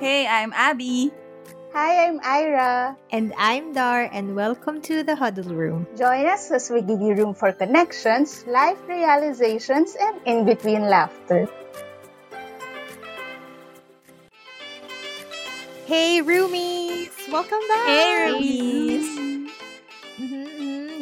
Hey, 0.00 0.28
I'm 0.28 0.52
Abby. 0.54 1.10
Hi, 1.74 2.06
I'm 2.06 2.20
Ira. 2.22 2.96
And 3.10 3.34
I'm 3.36 3.72
Dar, 3.72 4.08
and 4.12 4.36
welcome 4.36 4.80
to 4.82 5.02
the 5.02 5.16
Huddle 5.16 5.50
Room. 5.50 5.88
Join 5.98 6.24
us 6.26 6.52
as 6.52 6.70
we 6.70 6.82
give 6.82 7.00
you 7.00 7.14
room 7.18 7.34
for 7.34 7.50
connections, 7.50 8.46
life 8.46 8.78
realizations, 8.86 9.96
and 9.98 10.20
in 10.24 10.46
between 10.46 10.82
laughter. 10.82 11.48
Hey, 15.86 16.22
roomies! 16.22 17.10
Welcome 17.32 17.66
back! 17.66 17.86
Hey, 17.90 18.30
roomies! 18.30 19.37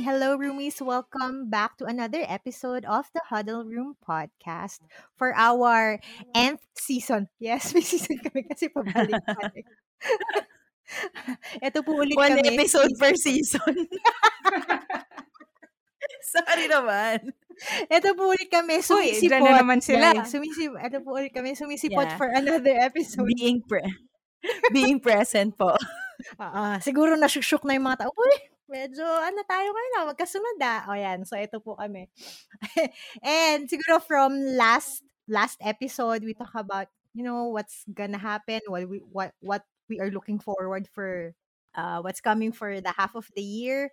Hello, 0.06 0.38
roomies! 0.38 0.78
Welcome 0.78 1.50
back 1.50 1.74
to 1.82 1.84
another 1.90 2.22
episode 2.22 2.86
of 2.86 3.10
the 3.10 3.18
Huddle 3.26 3.66
Room 3.66 3.98
podcast 3.98 4.78
for 5.18 5.34
our 5.34 5.98
nth 6.30 6.62
season. 6.78 7.26
Yes, 7.42 7.70
may 7.74 7.82
season 7.82 8.22
kami 8.22 8.46
kasi 8.46 8.70
pabalik 8.70 9.18
Ito 11.58 11.82
po 11.82 11.98
ulit 11.98 12.14
One 12.14 12.38
kami. 12.38 12.54
episode 12.54 12.94
per 12.94 13.18
season. 13.18 13.58
Sorry 16.38 16.70
naman. 16.70 17.34
Ito 17.90 18.14
po 18.14 18.30
ulit 18.30 18.46
kami, 18.46 18.78
Uy, 18.78 18.86
sumisipot. 18.86 19.26
dyan 19.26 19.42
na 19.42 19.58
naman 19.58 19.82
sila. 19.82 20.14
guys. 20.14 20.30
Sumisip, 20.30 20.70
ito 20.78 20.98
po 21.02 21.18
ulit 21.18 21.34
kami, 21.34 21.58
sumisipot 21.58 22.06
Yeah. 22.06 22.14
for 22.14 22.30
another 22.30 22.78
episode. 22.78 23.26
Being 23.34 23.58
pre- 23.66 23.90
being 24.70 25.02
present 25.02 25.58
po. 25.58 25.74
Ah, 26.40 26.80
siguro 26.80 27.12
nasyusyok 27.12 27.68
na 27.68 27.76
yung 27.76 27.86
mga 27.92 28.08
tao. 28.08 28.12
Uy, 28.16 28.34
medyo 28.68 29.04
ano 29.04 29.40
tayo 29.46 29.68
ngayon 29.70 29.96
ah, 30.02 30.06
magkasunod 30.12 30.56
ah. 30.62 30.80
O 30.90 30.96
yan, 30.98 31.22
so 31.26 31.34
ito 31.38 31.58
po 31.62 31.76
kami. 31.78 32.10
And 33.22 33.66
siguro 33.70 34.02
from 34.02 34.36
last 34.58 35.02
last 35.28 35.58
episode, 35.62 36.22
we 36.24 36.34
talk 36.34 36.54
about, 36.54 36.88
you 37.14 37.22
know, 37.22 37.50
what's 37.50 37.84
gonna 37.90 38.20
happen, 38.20 38.60
what 38.68 38.86
we 38.88 39.02
what 39.10 39.32
what 39.42 39.62
we 39.88 40.00
are 40.02 40.10
looking 40.10 40.38
forward 40.38 40.88
for 40.92 41.34
uh 41.74 42.00
what's 42.02 42.20
coming 42.20 42.50
for 42.52 42.80
the 42.80 42.92
half 42.94 43.14
of 43.14 43.30
the 43.34 43.42
year. 43.44 43.90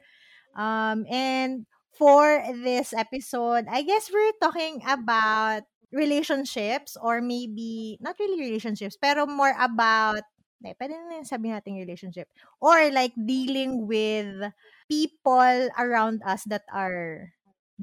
Um 0.55 1.05
and 1.09 1.65
for 1.93 2.41
this 2.63 2.93
episode, 2.93 3.65
I 3.69 3.83
guess 3.83 4.09
we're 4.11 4.33
talking 4.41 4.81
about 4.87 5.63
relationships 5.93 6.97
or 6.97 7.21
maybe 7.21 7.97
not 8.01 8.17
really 8.19 8.41
relationships, 8.41 8.97
pero 8.97 9.25
more 9.29 9.53
about 9.61 10.25
pwede 10.71 10.95
na 10.95 11.19
yung 11.19 11.27
sabihin 11.27 11.59
natin 11.59 11.75
relationship. 11.75 12.31
Or 12.63 12.79
like 12.95 13.11
dealing 13.19 13.83
with 13.83 14.47
people 14.87 15.67
around 15.75 16.23
us 16.23 16.47
that 16.47 16.63
are 16.71 17.35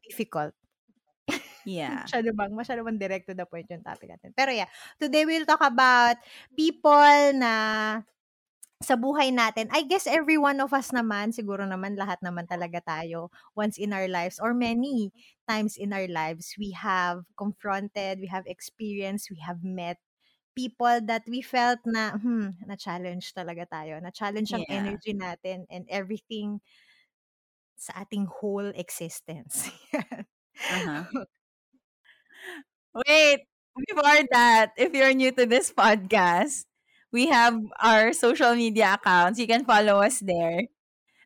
difficult. 0.08 0.56
Yeah. 1.68 2.08
Masyado 2.08 2.32
bang, 2.32 2.52
masyado 2.56 2.80
bang 2.80 2.96
direct 2.96 3.28
to 3.28 3.36
the 3.36 3.44
point 3.44 3.68
yung 3.68 3.84
topic 3.84 4.08
natin. 4.08 4.32
Pero 4.32 4.48
yeah, 4.48 4.64
today 4.96 5.28
we'll 5.28 5.44
talk 5.44 5.60
about 5.60 6.16
people 6.56 7.36
na 7.36 7.52
sa 8.80 8.96
buhay 8.96 9.28
natin. 9.28 9.68
I 9.68 9.84
guess 9.84 10.08
every 10.08 10.40
one 10.40 10.56
of 10.64 10.72
us 10.72 10.88
naman, 10.88 11.36
siguro 11.36 11.68
naman 11.68 12.00
lahat 12.00 12.24
naman 12.24 12.48
talaga 12.48 12.80
tayo 12.80 13.28
once 13.52 13.76
in 13.76 13.92
our 13.92 14.08
lives 14.08 14.40
or 14.40 14.56
many 14.56 15.12
times 15.44 15.76
in 15.76 15.92
our 15.92 16.08
lives, 16.08 16.56
we 16.56 16.72
have 16.72 17.28
confronted, 17.36 18.24
we 18.24 18.28
have 18.32 18.48
experienced, 18.48 19.28
we 19.28 19.36
have 19.44 19.60
met 19.60 20.00
people 20.56 21.00
that 21.06 21.22
we 21.28 21.42
felt 21.42 21.80
na, 21.86 22.16
hmm, 22.18 22.56
na-challenge 22.66 23.32
talaga 23.34 23.64
tayo. 23.68 24.00
Na-challenge 24.02 24.50
ang 24.54 24.66
Yeah. 24.68 24.70
energy 24.70 25.12
natin 25.14 25.66
and 25.70 25.84
everything 25.90 26.60
sa 27.76 27.92
ating 28.04 28.26
whole 28.28 28.70
existence. 28.76 29.70
Uh-huh. 30.70 31.04
Wait, 33.06 33.46
before 33.88 34.22
that, 34.32 34.72
if 34.76 34.92
you're 34.92 35.14
new 35.14 35.30
to 35.32 35.46
this 35.46 35.72
podcast, 35.72 36.64
we 37.12 37.28
have 37.28 37.58
our 37.80 38.12
social 38.12 38.54
media 38.54 38.94
accounts. 38.98 39.38
You 39.38 39.46
can 39.46 39.64
follow 39.64 40.00
us 40.02 40.20
there. 40.20 40.66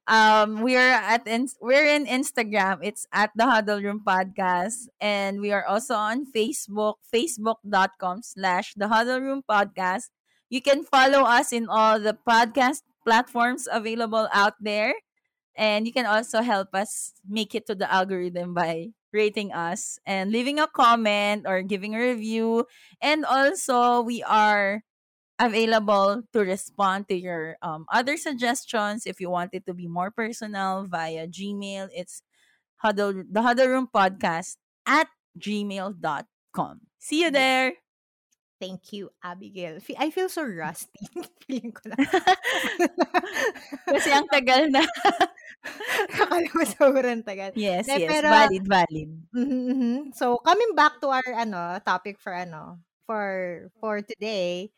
Um, 0.06 0.60
we're 0.60 0.92
at 0.92 1.26
ins- 1.26 1.56
we're 1.60 1.86
in 1.88 2.04
Instagram. 2.04 2.80
It's 2.82 3.06
at 3.12 3.30
the 3.34 3.48
Huddle 3.48 3.80
Room 3.80 4.02
Podcast, 4.04 4.92
and 5.00 5.40
we 5.40 5.52
are 5.52 5.64
also 5.64 5.94
on 5.94 6.28
Facebook, 6.28 7.00
facebook.com 7.08 8.20
slash 8.22 8.74
the 8.76 8.88
Huddle 8.88 9.20
Room 9.20 9.42
Podcast. 9.48 10.12
You 10.50 10.60
can 10.60 10.84
follow 10.84 11.24
us 11.24 11.52
in 11.52 11.68
all 11.68 11.98
the 11.98 12.16
podcast 12.28 12.82
platforms 13.04 13.66
available 13.70 14.28
out 14.32 14.54
there. 14.60 14.94
And 15.56 15.86
you 15.86 15.92
can 15.92 16.06
also 16.06 16.42
help 16.42 16.74
us 16.74 17.14
make 17.26 17.54
it 17.54 17.66
to 17.66 17.74
the 17.74 17.90
algorithm 17.92 18.54
by 18.54 18.90
rating 19.12 19.52
us 19.52 19.98
and 20.04 20.32
leaving 20.32 20.58
a 20.58 20.66
comment 20.66 21.46
or 21.46 21.62
giving 21.62 21.94
a 21.94 22.00
review. 22.00 22.66
And 23.00 23.24
also, 23.24 24.02
we 24.02 24.22
are 24.24 24.82
available 25.38 26.22
to 26.32 26.40
respond 26.40 27.08
to 27.08 27.16
your 27.16 27.56
um, 27.62 27.86
other 27.92 28.16
suggestions 28.16 29.06
if 29.06 29.20
you 29.20 29.30
want 29.30 29.50
it 29.52 29.66
to 29.66 29.74
be 29.74 29.86
more 29.88 30.10
personal 30.10 30.84
via 30.88 31.26
Gmail. 31.26 31.88
It's 31.94 32.22
huddle 32.78 33.24
the 33.28 33.42
huddle 33.42 33.68
room 33.68 33.88
podcast 33.92 34.56
at 34.86 35.08
gmail.com. 35.38 36.80
See 36.98 37.22
you 37.22 37.30
there. 37.30 37.74
Thank 38.60 38.92
you, 38.94 39.10
Abigail. 39.22 39.78
I 39.98 40.08
feel 40.10 40.28
so 40.30 40.44
rusty. 40.46 41.04
Feeling 41.44 41.74
ko 41.74 41.90
lang. 41.90 42.06
Kasi 43.92 44.08
ang 44.14 44.30
tagal 44.30 44.70
na. 44.72 44.80
Akala 46.14 46.48
mo 46.54 46.62
sobrang 46.64 47.20
tagal. 47.26 47.52
yes, 47.58 47.88
Eh, 47.90 48.04
yes. 48.04 48.08
pero- 48.08 48.30
valid, 48.30 48.64
valid. 48.64 49.10
Mhm, 49.34 49.60
mhm. 49.74 49.96
So, 50.16 50.38
coming 50.40 50.72
back 50.78 51.00
to 51.02 51.10
our 51.12 51.28
ano 51.34 51.76
topic 51.84 52.16
for 52.22 52.32
ano 52.32 52.78
for 53.04 53.68
for 53.82 54.00
today. 54.00 54.70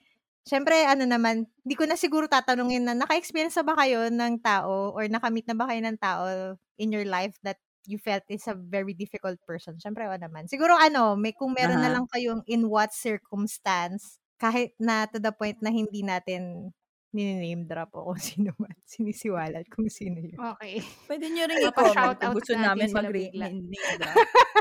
Syempre, 0.46 0.86
ano 0.86 1.02
naman, 1.02 1.50
hindi 1.66 1.74
ko 1.74 1.90
na 1.90 1.98
siguro 1.98 2.30
tatanungin 2.30 2.86
na 2.86 2.94
naka-experience 2.94 3.58
na 3.58 3.66
ba 3.66 3.74
kayo 3.74 4.06
ng 4.06 4.38
tao 4.38 4.94
or 4.94 5.10
nakamit 5.10 5.42
na 5.50 5.58
ba 5.58 5.66
kayo 5.66 5.82
ng 5.82 5.98
tao 5.98 6.54
in 6.78 6.94
your 6.94 7.02
life 7.02 7.34
that 7.42 7.58
you 7.82 7.98
felt 7.98 8.22
is 8.30 8.46
a 8.46 8.54
very 8.54 8.94
difficult 8.94 9.42
person? 9.42 9.74
Syempre, 9.82 10.06
o 10.06 10.14
naman. 10.14 10.46
Siguro 10.46 10.78
ano, 10.78 11.18
may 11.18 11.34
kung 11.34 11.50
meron 11.50 11.82
na 11.82 11.90
Aha. 11.90 11.94
lang 11.98 12.06
kayong 12.06 12.46
in 12.46 12.70
what 12.70 12.94
circumstance, 12.94 14.22
kahit 14.38 14.70
na 14.78 15.10
to 15.10 15.18
the 15.18 15.34
point 15.34 15.58
na 15.66 15.74
hindi 15.74 16.06
natin 16.06 16.70
name 17.10 17.64
drop 17.66 17.90
o 17.96 18.12
kung 18.12 18.22
sino 18.30 18.54
man, 18.60 18.76
sinisiwalat 18.86 19.66
kung 19.66 19.90
sino 19.90 20.22
yun. 20.22 20.38
Okay. 20.38 20.78
Pwede 21.10 21.26
nyo 21.26 21.42
rin 21.48 21.58
i-comment 21.66 22.22
kung 22.22 22.36
gusto 22.38 22.54
namin 22.54 22.86
sila 22.86 23.02
mag 23.02 23.10
bigla. 23.10 24.10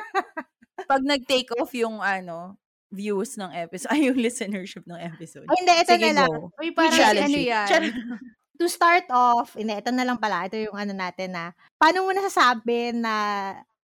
Pag 0.89 1.01
nag-take 1.05 1.53
off 1.61 1.73
yung 1.77 2.01
ano, 2.01 2.57
views 2.95 3.35
ng 3.35 3.51
episode, 3.51 3.91
ay 3.93 4.07
yung 4.07 4.19
listenership 4.19 4.87
ng 4.87 4.99
episode. 4.99 5.45
Ay, 5.51 5.55
hindi, 5.59 5.73
ito 5.75 5.91
Sige, 5.91 6.07
na 6.09 6.15
lang. 6.23 6.29
go. 6.31 6.49
Uy, 6.55 6.71
parang 6.71 6.95
si 6.95 6.99
challenge 7.03 7.35
ano 7.35 7.39
yan. 7.43 7.67
Chal- 7.67 7.97
to 8.59 8.65
start 8.71 9.07
off, 9.11 9.59
hindi, 9.59 9.75
ito 9.75 9.91
na 9.91 10.07
lang 10.07 10.15
pala. 10.15 10.47
Ito 10.47 10.55
yung 10.55 10.77
ano 10.79 10.95
natin 10.95 11.35
na, 11.35 11.51
paano 11.75 12.07
mo 12.07 12.15
nasasabi 12.15 12.95
na 12.95 13.13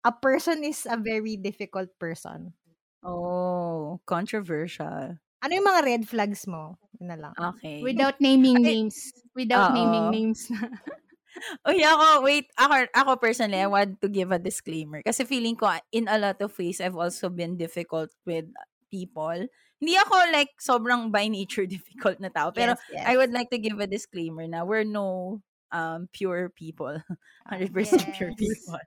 a 0.03 0.12
person 0.16 0.64
is 0.64 0.88
a 0.88 0.96
very 0.96 1.36
difficult 1.36 1.91
person? 2.00 2.56
oh, 3.03 4.00
controversial. 4.08 5.20
Ano 5.44 5.52
yung 5.52 5.68
mga 5.68 5.81
red 5.84 6.03
flags 6.08 6.47
mo? 6.47 6.80
Yun 6.97 7.08
na 7.12 7.18
lang. 7.20 7.34
Okay. 7.35 7.84
Without 7.84 8.16
naming 8.24 8.64
Ay, 8.64 8.88
names. 8.88 9.12
Without 9.35 9.72
oo. 9.72 9.75
naming 9.75 10.08
names 10.12 10.47
na. 10.47 10.72
Uy, 11.68 11.81
ako, 11.84 12.24
wait, 12.24 12.47
ako, 12.56 12.88
ako 12.94 13.12
personally, 13.20 13.59
I 13.59 13.68
want 13.68 14.00
to 14.00 14.08
give 14.08 14.31
a 14.31 14.40
disclaimer. 14.40 15.02
Kasi 15.03 15.25
feeling 15.25 15.58
ko, 15.58 15.68
in 15.91 16.08
a 16.08 16.16
lot 16.16 16.40
of 16.40 16.53
ways, 16.56 16.80
I've 16.80 16.96
also 16.96 17.28
been 17.28 17.58
difficult 17.58 18.14
with 18.24 18.47
people. 18.93 19.49
Hindi 19.81 19.93
ako 19.97 20.29
like 20.29 20.53
sobrang 20.61 21.09
by 21.09 21.25
nature 21.25 21.65
difficult 21.73 22.21
na 22.21 22.29
tao. 22.29 22.53
Pero 22.53 22.77
yes, 22.77 22.85
yes. 22.93 23.05
I 23.09 23.17
would 23.17 23.33
like 23.33 23.49
to 23.49 23.57
give 23.57 23.81
a 23.81 23.89
disclaimer 23.89 24.45
na 24.45 24.61
we're 24.61 24.85
no 24.85 25.41
um 25.73 26.05
pure 26.13 26.53
people. 26.53 26.93
100% 27.49 27.73
pure 28.13 28.29
Yes. 28.31 28.37
people. 28.37 28.77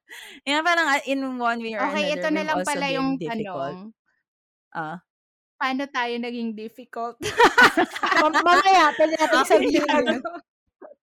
Yan, 0.47 0.63
parang 0.63 0.87
uh, 0.87 1.03
in 1.05 1.21
one 1.37 1.59
way 1.59 1.75
or 1.75 1.83
Okay, 1.91 2.15
another, 2.15 2.23
ito 2.23 2.29
na 2.31 2.43
lang 2.47 2.59
pala 2.63 2.87
yung 2.95 3.19
difficult. 3.19 3.75
tanong. 3.75 3.91
Ah. 4.71 4.97
Paano 5.57 5.83
tayo 5.91 6.15
naging 6.21 6.55
difficult? 6.55 7.17
Mam- 8.23 8.39
mamaya, 8.45 8.93
pwede 8.95 9.15
natin 9.19 9.37
Okay, 9.43 9.51
sabihin 9.51 9.83
yun. 9.83 10.21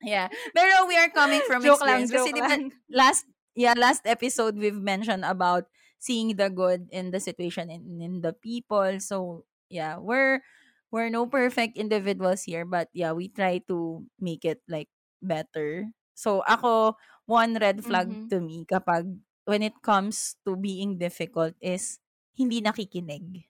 yeah. 0.01 0.27
Pero 0.53 0.85
we 0.87 0.95
are 0.95 1.09
coming 1.09 1.41
from 1.45 1.61
joke 1.61 1.81
lang, 1.81 2.05
experience. 2.05 2.13
Kasi 2.13 2.29
joke 2.31 2.37
di 2.37 2.41
ba, 2.41 2.49
lang. 2.53 2.63
last 2.87 3.25
yeah 3.53 3.73
last 3.77 4.01
episode 4.05 4.57
we've 4.57 4.77
mentioned 4.81 5.21
about 5.21 5.69
seeing 6.03 6.35
the 6.35 6.51
good 6.51 6.91
in 6.91 7.15
the 7.15 7.21
situation 7.23 7.71
and 7.71 8.03
in 8.03 8.19
the 8.19 8.35
people. 8.35 8.99
So 8.99 9.47
yeah 9.71 9.97
we're 9.97 10.43
we're 10.91 11.09
no 11.09 11.25
perfect 11.25 11.77
individuals 11.79 12.43
here 12.45 12.65
but 12.67 12.89
yeah 12.93 13.11
we 13.15 13.29
try 13.31 13.59
to 13.71 14.03
make 14.19 14.43
it 14.45 14.61
like 14.67 14.89
better. 15.23 15.87
So 16.13 16.43
ako 16.45 16.99
one 17.25 17.55
red 17.57 17.81
flag 17.85 18.13
Mhm. 18.13 18.33
to 18.33 18.41
me 18.43 18.67
kapag 18.67 19.07
when 19.47 19.63
it 19.63 19.79
comes 19.81 20.35
to 20.45 20.55
being 20.59 20.99
difficult 20.99 21.55
is 21.63 21.99
hindi 22.35 22.59
nakikinig. 22.61 23.47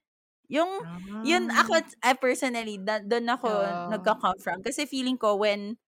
Yung 0.52 0.70
yun 1.24 1.50
ako 1.56 1.82
I 2.04 2.14
personally 2.20 2.78
da, 2.80 3.00
doon 3.02 3.28
ako 3.32 3.50
Oo. 3.50 3.84
nagka-come 3.88 4.40
from. 4.44 4.60
Kasi 4.64 4.86
feeling 4.86 5.18
ko 5.18 5.36
when 5.40 5.80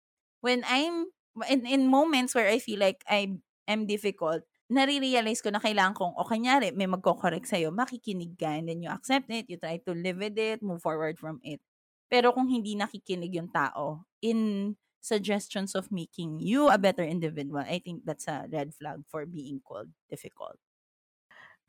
when 0.42 0.64
I'm 0.68 1.12
in, 1.50 1.66
in 1.68 1.88
moments 1.92 2.36
where 2.36 2.48
I 2.50 2.60
feel 2.60 2.80
like 2.80 3.04
I 3.10 3.38
am 3.68 3.86
difficult 3.88 4.44
nare-realize 4.70 5.42
ko 5.46 5.50
na 5.54 5.62
kailangan 5.62 5.94
kong 5.94 6.14
o 6.18 6.26
kanyari 6.26 6.74
may 6.74 6.90
magko-correct 6.90 7.46
sa'yo 7.46 7.70
makikinig 7.70 8.34
ka 8.34 8.50
and 8.58 8.66
then 8.70 8.82
you 8.82 8.90
accept 8.90 9.30
it 9.30 9.46
you 9.46 9.58
try 9.62 9.78
to 9.78 9.94
live 9.94 10.18
with 10.18 10.36
it 10.38 10.60
move 10.66 10.82
forward 10.82 11.18
from 11.22 11.38
it 11.46 11.62
Pero 12.06 12.30
kung 12.34 12.46
hindi 12.46 12.78
nakikinig 12.78 13.34
yung 13.34 13.50
tao 13.50 14.06
in 14.22 14.74
suggestions 15.02 15.74
of 15.74 15.90
making 15.90 16.38
you 16.38 16.70
a 16.70 16.78
better 16.78 17.02
individual, 17.06 17.66
I 17.66 17.82
think 17.82 18.06
that's 18.06 18.30
a 18.30 18.46
red 18.50 18.74
flag 18.78 19.02
for 19.10 19.26
being 19.26 19.58
called 19.62 19.90
difficult. 20.10 20.58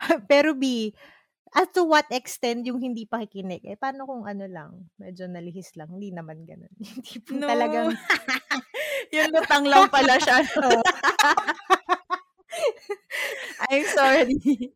Pero 0.31 0.55
B, 0.55 0.93
at 1.57 1.73
to 1.75 1.85
what 1.89 2.07
extent 2.13 2.67
yung 2.69 2.81
hindi 2.83 3.07
pakikinig? 3.09 3.65
Eh, 3.65 3.79
paano 3.81 4.05
kung 4.05 4.25
ano 4.29 4.45
lang, 4.49 4.91
medyo 5.01 5.25
nalihis 5.31 5.73
lang, 5.79 5.89
hindi 5.93 6.13
naman 6.13 6.45
ganun. 6.45 6.73
Hindi 6.81 7.17
po 7.25 7.33
No. 7.33 7.49
talagang, 7.49 7.93
yung 9.15 9.31
lutang 9.33 9.65
lang 9.69 9.89
pala 9.89 10.19
siya. 10.21 10.43
No? 12.57 12.65
I'm 13.71 13.87
sorry. 13.89 14.37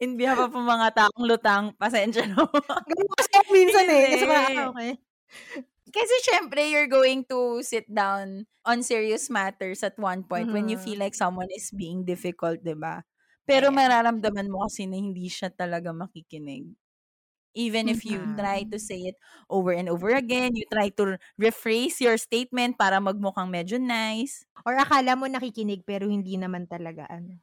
In 0.00 0.16
behalf 0.16 0.38
of 0.40 0.52
mga 0.56 0.88
taong 0.96 1.24
lutang, 1.28 1.64
pasensya 1.76 2.24
na. 2.24 2.48
ganun 2.88 3.08
kasi 3.18 3.36
minsan 3.54 3.86
eh. 3.90 4.04
Kasi 4.12 4.24
parang, 4.26 4.54
okay. 4.72 4.90
Kasi 5.88 6.14
syempre, 6.28 6.68
you're 6.68 6.90
going 6.90 7.24
to 7.32 7.64
sit 7.64 7.88
down 7.88 8.44
on 8.68 8.84
serious 8.84 9.32
matters 9.32 9.80
at 9.80 9.96
one 9.96 10.20
point 10.20 10.52
when 10.52 10.68
you 10.68 10.76
Mhm. 10.76 10.84
feel 10.84 11.00
like 11.00 11.16
someone 11.16 11.48
is 11.56 11.72
being 11.72 12.04
difficult, 12.04 12.60
di 12.60 12.76
ba? 12.76 13.00
Pero 13.48 13.72
Ayan. 13.72 13.72
mararamdaman 13.72 14.52
mo 14.52 14.68
kasi 14.68 14.84
na 14.84 15.00
hindi 15.00 15.32
siya 15.32 15.48
talaga 15.48 15.88
makikinig. 15.96 16.68
Even 17.56 17.88
if 17.88 18.04
you 18.04 18.28
try 18.38 18.64
to 18.70 18.78
say 18.78 19.08
it 19.10 19.16
over 19.50 19.72
and 19.72 19.88
over 19.88 20.10
again, 20.14 20.54
you 20.54 20.64
try 20.72 20.90
to 21.00 21.18
rephrase 21.40 22.00
your 22.00 22.16
statement 22.20 22.76
para 22.78 23.00
magmukhang 23.00 23.48
medyo 23.50 23.80
nice. 23.80 24.44
Or 24.66 24.76
akala 24.78 25.16
mo 25.18 25.26
nakikinig 25.30 25.82
pero 25.88 26.06
hindi 26.10 26.36
naman 26.36 26.68
talaga 26.68 27.06
ano. 27.10 27.40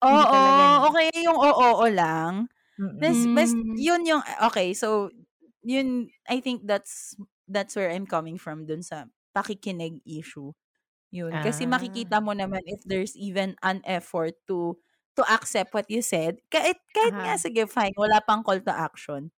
Oo, 0.00 0.40
no? 0.56 0.82
okay 0.90 1.14
yung 1.22 1.38
oo 1.38 1.84
lang. 1.92 2.48
Mm-mm. 2.78 2.96
Bas, 2.98 3.28
bas, 3.30 3.54
Mm. 3.54 3.76
yun 3.76 4.02
yung, 4.02 4.22
okay, 4.50 4.74
so, 4.74 5.10
yun, 5.62 6.10
I 6.28 6.40
think 6.42 6.66
that's, 6.66 7.14
that's 7.46 7.76
where 7.76 7.90
I'm 7.90 8.06
coming 8.06 8.36
from 8.38 8.66
dun 8.66 8.82
sa 8.82 9.06
pakikinig 9.36 10.02
issue. 10.06 10.52
Yun. 11.12 11.38
Kasi 11.40 11.64
Ah. 11.64 11.68
makikita 11.68 12.20
mo 12.24 12.32
naman 12.36 12.62
if 12.66 12.82
there's 12.86 13.16
even 13.16 13.56
an 13.62 13.82
effort 13.86 14.34
to, 14.48 14.78
to 15.16 15.22
accept 15.30 15.74
what 15.74 15.88
you 15.90 16.02
said. 16.02 16.40
Kahit, 16.52 16.78
kahit 16.94 17.16
nga, 17.24 17.34
Aha. 17.34 17.42
sige, 17.42 17.64
fine, 17.70 17.94
wala 17.98 18.20
pang 18.24 18.42
call 18.44 18.60
to 18.64 18.72
action. 18.74 19.32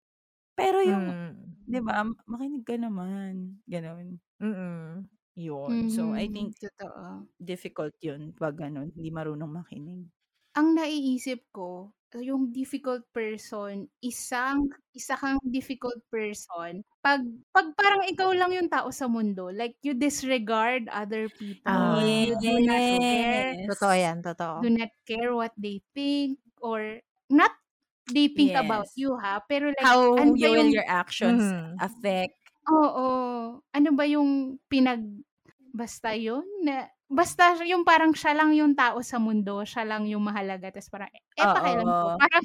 Pero 0.59 0.79
yung, 0.83 1.07
Mm. 1.11 1.57
di 1.67 1.81
ba, 1.83 2.05
makinig 2.31 2.65
ka 2.67 2.77
naman. 2.79 3.59
Ganon. 3.67 4.21
Mm-mm. 4.43 5.07
Yun. 5.35 5.87
So, 5.91 6.15
I 6.15 6.27
Mhm, 6.27 6.31
think 6.31 6.55
Totoo. 6.61 7.27
difficult 7.43 7.95
yun 8.03 8.33
pag 8.39 8.55
ganun, 8.59 8.95
hindi 8.95 9.11
marunong 9.11 9.51
makinig. 9.51 10.07
Ang 10.55 10.79
naiisip 10.79 11.51
ko, 11.51 11.91
yung 12.15 12.55
difficult 12.55 13.03
person, 13.11 13.91
isang 13.99 14.71
isa 14.95 15.19
kang 15.19 15.43
difficult 15.51 15.99
person 16.15 16.87
pag 17.03 17.27
pag 17.51 17.75
parang 17.75 18.07
ikaw 18.07 18.31
lang 18.31 18.55
yung 18.55 18.71
tao 18.71 18.87
sa 18.95 19.11
mundo. 19.11 19.51
Like, 19.51 19.75
you 19.83 19.99
disregard 19.99 20.87
other 20.95 21.27
people. 21.27 21.67
Ah. 21.67 21.99
You 22.23 22.37
do 22.39 22.61
not 22.63 22.85
care. 23.03 23.57
Totoo 23.67 23.95
yan, 23.97 24.21
totoo. 24.23 24.59
Do 24.63 24.71
not 24.71 24.93
care 25.09 25.35
what 25.35 25.53
they 25.59 25.83
think 25.97 26.39
or 26.63 27.01
not 27.33 27.53
they 28.09 28.29
think 28.29 28.55
about 28.57 28.87
Yes. 28.87 28.95
you 28.97 29.17
ha. 29.19 29.41
Pero 29.49 29.69
like, 29.73 29.79
How 29.85 30.15
ano 30.17 30.33
you 30.35 30.51
will 30.51 30.67
yung, 30.67 30.71
your 30.71 30.87
actions 30.89 31.43
Mhm. 31.43 31.77
affect 31.81 32.37
oo, 32.71 33.07
ano 33.61 33.89
ba 33.97 34.05
yung 34.09 34.59
pinag, 34.71 35.03
basta 35.75 36.15
yun 36.17 36.45
na, 36.65 36.89
basta 37.11 37.55
yung 37.67 37.85
parang 37.87 38.13
siya 38.17 38.33
lang 38.37 38.55
yung 38.57 38.75
tao 38.77 39.01
sa 39.05 39.19
mundo, 39.23 39.63
siya 39.67 39.85
lang 39.87 40.07
yung 40.09 40.25
mahalaga. 40.25 40.71
Tapos 40.73 40.89
parang, 40.91 41.11
eh, 41.37 41.49
pakialam 41.53 41.91
ko. 41.99 42.07
Parang 42.19 42.45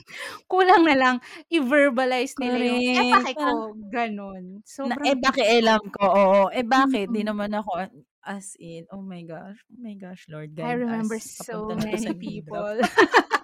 kulang 0.51 0.83
na 0.85 0.95
lang 0.99 1.15
i-verbalize 1.51 2.35
nila 2.41 2.59
yung, 2.75 2.83
eh, 2.83 3.03
Correct. 3.03 3.09
paki 3.09 3.33
ko. 3.39 3.75
Ganon. 3.91 4.61
na, 4.83 4.95
Sobrang 4.95 5.03
eh, 5.03 5.15
pakialam 5.19 5.81
ko, 5.91 6.03
oo. 6.07 6.41
Eh, 6.55 6.63
bakit? 6.63 7.11
Di 7.11 7.21
Mm. 7.21 7.27
naman 7.27 7.51
ako, 7.51 7.89
as 8.23 8.55
in, 8.59 8.87
oh 8.95 9.01
my 9.03 9.23
gosh, 9.27 9.59
oh 9.71 9.79
my 9.81 9.95
gosh, 9.99 10.23
Lord, 10.31 10.55
I 10.61 10.71
guide 10.71 10.75
remember 10.75 11.19
so 11.19 11.71
na 11.71 11.75
many 11.75 12.13
people. 12.13 12.79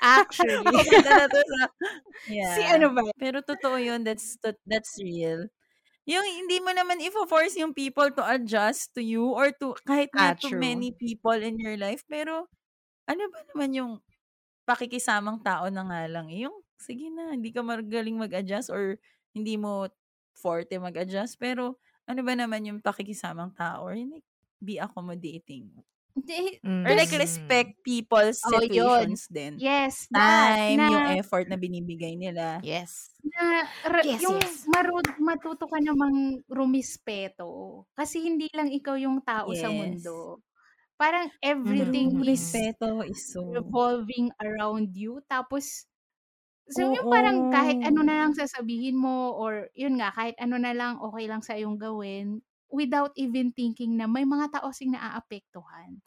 Actually. 0.00 0.64
Papunta 0.66 1.12
na 1.12 1.26
to 1.28 1.40
sa, 1.40 1.60
yeah. 2.28 2.54
si 2.56 2.62
ano 2.64 2.92
ba? 2.92 3.04
Pero 3.20 3.40
totoo 3.44 3.76
yun, 3.76 4.00
that's, 4.04 4.36
to- 4.40 4.56
that's 4.64 4.96
real. 5.00 5.46
Yung 6.08 6.24
hindi 6.24 6.58
mo 6.58 6.72
naman 6.74 6.98
i-force 7.04 7.54
yung 7.60 7.76
people 7.76 8.08
to 8.10 8.24
adjust 8.24 8.90
to 8.96 9.04
you 9.04 9.30
or 9.30 9.52
to 9.60 9.76
kahit 9.86 10.10
Ah, 10.16 10.32
na 10.32 10.40
to 10.40 10.50
true. 10.50 10.58
many 10.58 10.90
people 10.96 11.36
in 11.36 11.60
your 11.60 11.76
life. 11.78 12.02
Pero, 12.08 12.48
ano 13.06 13.22
ba 13.30 13.40
naman 13.54 13.70
yung 13.76 13.92
pakikisamang 14.66 15.42
tao 15.44 15.68
na 15.68 15.82
nga 15.86 16.02
lang? 16.10 16.28
eh, 16.32 16.48
Yung, 16.48 16.56
sige 16.80 17.12
na, 17.12 17.34
hindi 17.36 17.52
ka 17.54 17.60
magaling 17.62 18.16
mag-adjust 18.18 18.72
or 18.72 18.96
hindi 19.36 19.54
mo 19.60 19.86
forte 20.34 20.74
mag-adjust. 20.80 21.36
Pero, 21.38 21.78
ano 22.08 22.20
ba 22.26 22.34
naman 22.34 22.64
yung 22.66 22.80
pakikisamang 22.82 23.52
tao? 23.54 23.86
Or 23.86 23.94
like, 23.94 24.26
be 24.58 24.80
accommodating. 24.80 25.70
Hindi, 26.20 26.60
Or 26.60 26.92
like, 26.92 27.08
Mm. 27.08 27.18
respect 27.18 27.70
people's 27.80 28.44
Oh, 28.44 28.52
yun. 28.52 28.68
situations 28.68 29.22
din. 29.26 29.56
Yes. 29.56 30.04
Time, 30.12 30.76
Na, 30.76 30.92
yung 30.92 31.06
effort 31.16 31.48
na 31.48 31.56
binibigay 31.56 32.12
nila. 32.14 32.60
Yes. 32.60 33.08
na 33.20 33.64
ra- 33.84 34.04
Yes, 34.04 34.20
yung 34.20 34.36
yes. 34.36 34.64
maru- 34.68 35.16
matuto 35.18 35.64
ka 35.64 35.80
namang 35.80 36.40
rumispeto. 36.44 37.84
Kasi 37.92 38.20
hindi 38.20 38.48
lang 38.52 38.68
ikaw 38.68 38.96
yung 38.96 39.20
tao 39.20 39.48
sa 39.52 39.68
Yes. 39.68 39.76
mundo. 39.76 40.40
Parang 40.96 41.32
everything 41.40 42.16
Mhm. 42.16 42.28
is 42.28 42.44
Respeto 42.52 43.00
is 43.00 43.32
so... 43.32 43.40
revolving 43.48 44.28
around 44.36 44.92
you. 44.92 45.24
Tapos, 45.24 45.88
so 46.68 46.84
yung 46.84 47.00
Oo. 47.00 47.08
parang 47.08 47.48
kahit 47.48 47.80
ano 47.80 48.04
na 48.04 48.24
lang 48.24 48.32
sasabihin 48.32 48.96
mo 48.96 49.32
or 49.34 49.68
yun 49.72 49.96
nga, 49.96 50.12
kahit 50.12 50.36
ano 50.36 50.60
na 50.60 50.76
lang 50.76 51.00
okay 51.00 51.24
lang 51.24 51.40
sa 51.40 51.56
iyong 51.56 51.80
gawin 51.80 52.44
without 52.72 53.12
even 53.18 53.52
thinking 53.54 53.98
na 53.98 54.06
may 54.10 54.24
mga 54.26 54.58
tao 54.60 54.70
sing 54.74 54.94
naaapektuhan. 54.94 56.00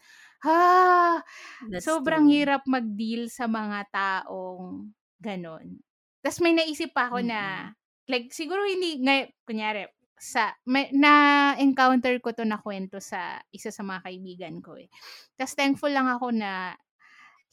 Ha! 0.43 1.19
That's 1.61 1.97
Sobrang 1.97 2.27
true. 2.27 2.31
hirap 2.31 2.63
mag-deal 2.67 3.27
sa 3.31 3.47
mga 3.47 3.87
taong 3.91 4.91
ganon. 5.19 5.79
Tapos 6.23 6.39
may 6.43 6.55
naisip 6.55 6.95
pa 6.95 7.11
ako 7.11 7.23
na, 7.23 7.71
like, 8.07 8.31
siguro 8.31 8.63
hindi, 8.63 8.99
ngay, 9.03 9.31
kunyari, 9.47 9.87
sa, 10.19 10.55
may, 10.67 10.87
na-encounter 10.95 12.15
ko 12.23 12.31
to 12.31 12.47
na 12.47 12.59
kwento 12.63 12.99
sa 13.03 13.43
isa 13.51 13.71
sa 13.75 13.83
mga 13.83 14.07
kaibigan 14.07 14.55
ko 14.63 14.79
eh. 14.79 14.87
Tapos 15.35 15.55
thankful 15.59 15.91
lang 15.91 16.07
ako 16.07 16.31
na 16.31 16.75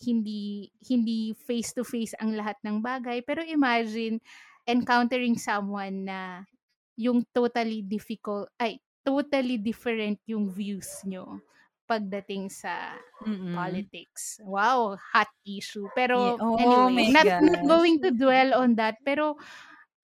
hindi 0.01 0.71
hindi 0.89 1.37
face 1.37 1.77
to 1.77 1.85
face 1.85 2.17
ang 2.19 2.33
lahat 2.33 2.57
ng 2.65 2.81
bagay 2.81 3.21
pero 3.21 3.45
imagine 3.45 4.17
encountering 4.65 5.37
someone 5.37 6.09
na 6.09 6.49
yung 6.97 7.25
totally 7.33 7.85
difficult 7.85 8.49
ay 8.61 8.81
totally 9.07 9.59
different 9.61 10.21
yung 10.29 10.49
views 10.51 11.03
nyo 11.07 11.41
pagdating 11.89 12.49
sa 12.53 12.97
Mm-mm. 13.27 13.87
politics. 13.91 14.39
Wow, 14.45 14.97
hot 14.99 15.31
issue. 15.47 15.89
Pero 15.97 16.17
Yeah. 16.17 16.35
Oh 16.41 16.89
anyway, 16.91 17.09
not, 17.11 17.29
not 17.41 17.61
going 17.67 18.01
to 18.03 18.11
dwell 18.15 18.55
on 18.55 18.77
that. 18.77 18.99
Pero 19.05 19.37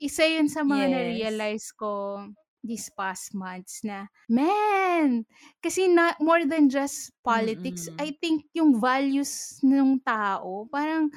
isa 0.02 0.24
yun 0.28 0.48
sa 0.50 0.62
mga 0.66 0.90
Yes. 0.90 0.92
na-realize 0.92 1.72
ko 1.76 2.22
these 2.66 2.90
past 2.94 3.32
months 3.34 3.82
na, 3.86 4.08
man, 4.28 5.24
kasi 5.62 5.86
na, 5.88 6.14
more 6.20 6.44
than 6.44 6.68
just 6.68 7.14
politics, 7.22 7.86
Mm-mm. 7.88 8.02
I 8.02 8.16
think 8.20 8.50
yung 8.54 8.78
values 8.82 9.60
ng 9.62 10.02
tao, 10.02 10.66
parang, 10.72 11.10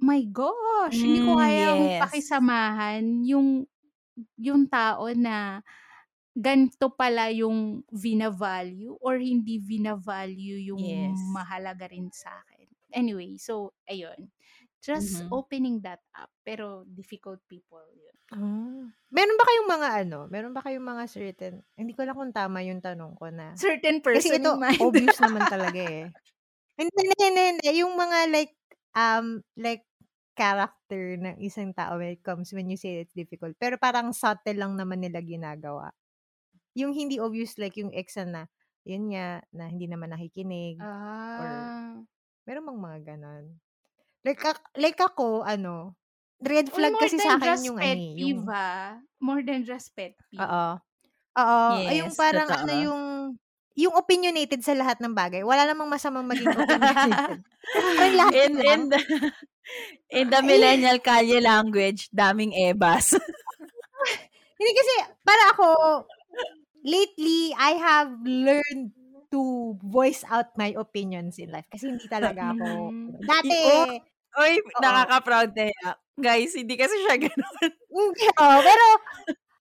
my 0.00 0.24
gosh, 0.28 1.04
hindi 1.06 1.20
ko 1.22 1.32
Mm, 1.32 1.40
kayang 1.40 1.92
yes. 1.92 2.00
pakisamahan 2.00 3.22
yung 3.28 3.68
yung 4.38 4.66
tao 4.70 5.10
na 5.16 5.60
ganito 6.34 6.90
pala 6.94 7.30
yung 7.30 7.82
vina-value 7.94 8.98
or 9.02 9.18
hindi 9.18 9.58
vina-value 9.62 10.58
yung 10.70 10.82
Yes. 10.82 11.38
mahalaga 11.38 11.86
rin 11.90 12.10
sa 12.14 12.42
akin. 12.44 12.66
Anyway, 12.94 13.38
so, 13.38 13.74
ayun. 13.90 14.30
Just 14.82 15.22
Mhm. 15.22 15.40
opening 15.40 15.80
that 15.86 16.02
up. 16.14 16.30
Pero 16.46 16.84
difficult 16.86 17.40
people 17.50 17.82
yun. 17.96 18.16
Ah. 18.32 18.88
Meron 19.14 19.36
ba 19.38 19.44
kayong 19.46 19.68
mga 19.70 19.88
ano? 20.06 20.18
Meron 20.32 20.54
ba 20.56 20.64
kayong 20.64 20.86
mga 20.86 21.04
certain? 21.06 21.54
Hindi 21.76 21.92
ko 21.94 22.02
lang 22.08 22.16
kung 22.18 22.32
tama 22.34 22.64
yung 22.66 22.80
tanong 22.82 23.14
ko 23.20 23.28
na. 23.30 23.60
Certain 23.62 24.00
Kasi 24.10 24.30
person 24.30 24.42
ito 24.42 24.50
in 24.50 24.58
mind. 24.58 24.80
obvious 24.80 25.20
naman 25.22 25.46
talaga 25.50 25.78
eh. 25.78 26.14
Hindi, 26.78 26.92
hindi, 27.10 27.16
hindi, 27.24 27.42
hindi. 27.58 27.68
Yung 27.82 27.94
mga 27.98 28.18
like 28.34 28.54
um 28.98 29.42
like 29.58 29.86
character 30.38 31.14
ng 31.18 31.38
isang 31.42 31.70
tao 31.76 31.98
when 32.00 32.14
it 32.18 32.22
comes 32.26 32.50
when 32.54 32.66
you 32.70 32.78
say 32.80 33.02
it's 33.04 33.14
difficult. 33.14 33.54
Pero 33.60 33.78
parang 33.78 34.10
subtle 34.16 34.58
lang 34.58 34.74
naman 34.78 35.02
nila 35.04 35.22
ginagawa. 35.22 35.94
Yung 36.74 36.92
hindi 36.94 37.22
obvious 37.22 37.58
like 37.58 37.78
yung 37.78 37.94
ex 37.94 38.18
na 38.18 38.50
yun 38.84 39.10
nga 39.16 39.40
na 39.50 39.64
hindi 39.72 39.88
naman 39.88 40.12
nakikinig. 40.12 40.76
Ah. 40.78 41.96
Meron 42.44 42.66
bang 42.68 42.80
mga 42.84 42.98
ganon? 43.16 43.44
Like, 44.24 44.40
like 44.76 45.00
ako, 45.00 45.40
ano, 45.40 45.96
red 46.44 46.68
flag 46.68 46.92
kasi 47.00 47.16
sa 47.16 47.40
akin 47.40 47.64
yung, 47.64 47.78
ano, 47.80 47.88
eh, 47.88 48.20
yung, 48.20 48.44
ah. 48.52 49.00
More 49.24 49.40
than 49.40 49.64
just 49.64 49.96
pet 49.96 50.12
peeve. 50.28 50.40
Oo. 50.44 50.76
Oo. 51.34 51.68
ay, 51.80 52.04
yung 52.04 52.12
Yes, 52.12 52.20
parang 52.20 52.46
ano 52.46 52.70
totoo. 52.70 52.84
yung 52.84 53.02
yung 53.74 53.94
opinionated 53.98 54.62
sa 54.62 54.70
lahat 54.70 55.02
ng 55.02 55.10
bagay. 55.10 55.42
Wala 55.42 55.66
namang 55.66 55.90
masamang 55.90 56.22
maging 56.30 56.46
opinionated. 56.54 57.42
Parang 57.98 58.14
lahat 58.14 58.32
in, 58.38 58.52
in, 58.62 58.82
the, 58.86 59.00
in 60.14 60.26
the 60.30 60.40
millennial 60.46 60.98
kalye 61.02 61.42
language, 61.42 62.06
daming 62.14 62.54
ebas. 62.54 63.18
Hindi 64.60 64.72
kasi, 64.78 64.94
para 65.26 65.42
ako, 65.56 65.66
lately, 66.84 67.50
I 67.56 67.72
have 67.80 68.12
learned 68.22 68.92
to 69.32 69.74
voice 69.82 70.22
out 70.30 70.54
my 70.54 70.70
opinions 70.78 71.42
in 71.42 71.50
life. 71.50 71.66
Kasi 71.66 71.90
hindi 71.90 72.06
talaga 72.06 72.54
ako, 72.54 72.94
Mm. 72.94 73.18
dati, 73.24 73.58
Oh, 73.66 73.98
Oy, 74.34 74.58
nakaka-proud 74.82 75.50
na 75.54 75.64
yan. 75.70 75.94
Guys, 76.18 76.54
hindi 76.54 76.74
kasi 76.74 76.94
siya 77.06 77.18
ganun. 77.18 77.54
hindi, 77.90 78.24
oh, 78.38 78.58
pero, 78.62 78.86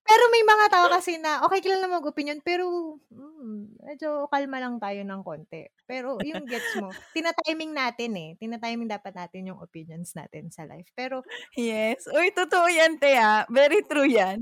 pero 0.03 0.23
may 0.33 0.43
mga 0.45 0.65
tao 0.73 0.85
kasi 0.89 1.17
na, 1.21 1.45
okay 1.45 1.61
ka 1.61 1.69
lang 1.73 1.85
na 1.85 1.97
mag-opinion, 2.01 2.41
pero, 2.41 2.97
mm, 3.13 3.81
medyo 3.85 4.25
kalma 4.33 4.57
lang 4.61 4.81
tayo 4.81 5.01
ng 5.05 5.21
konti. 5.21 5.69
Pero, 5.85 6.17
yung 6.25 6.45
gets 6.49 6.73
mo, 6.81 6.89
tinatiming 7.13 7.73
natin 7.73 8.11
eh. 8.17 8.29
Tinatiming 8.41 8.89
dapat 8.89 9.13
natin 9.13 9.53
yung 9.53 9.61
opinions 9.61 10.13
natin 10.17 10.49
sa 10.49 10.65
life. 10.65 10.89
Pero, 10.97 11.21
Yes. 11.53 12.05
Uy, 12.09 12.33
totoo 12.33 12.65
yan, 12.69 12.97
Tea. 12.97 13.45
Very 13.49 13.85
true 13.85 14.09
yan. 14.09 14.41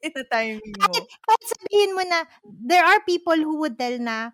Yung 0.00 0.28
timing 0.32 0.72
mo. 0.76 0.82
kahit, 0.88 1.04
kahit 1.06 1.44
sabihin 1.44 1.92
mo 1.92 2.02
na, 2.08 2.18
there 2.44 2.84
are 2.84 3.00
people 3.04 3.36
who 3.36 3.60
would 3.60 3.76
tell 3.76 3.96
na, 4.00 4.32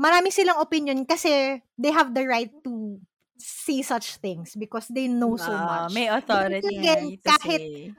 marami 0.00 0.32
silang 0.32 0.58
opinion 0.58 1.04
kasi 1.04 1.60
they 1.76 1.92
have 1.92 2.16
the 2.16 2.24
right 2.24 2.50
to 2.64 2.96
see 3.36 3.82
such 3.82 4.16
things 4.22 4.56
because 4.56 4.88
they 4.88 5.06
know 5.06 5.36
so 5.36 5.52
much. 5.52 5.92
May 5.92 6.08
authority 6.08 6.78
again, 6.78 7.18
kahit- 7.22 7.60
say. 7.60 7.92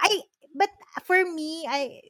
I, 0.00 0.12
but 0.54 0.70
for 1.04 1.20
me, 1.24 1.66
I, 1.68 2.00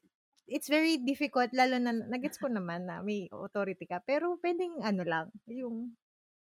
it's 0.46 0.68
very 0.68 0.98
difficult, 0.98 1.50
lalo 1.54 1.78
na, 1.78 1.94
nagets 1.94 2.38
ko 2.38 2.50
naman 2.50 2.86
na 2.86 3.02
may 3.02 3.30
authority 3.30 3.86
ka, 3.86 4.02
pero 4.02 4.38
pwedeng 4.42 4.82
ano 4.82 5.02
lang, 5.06 5.26
yung 5.46 5.94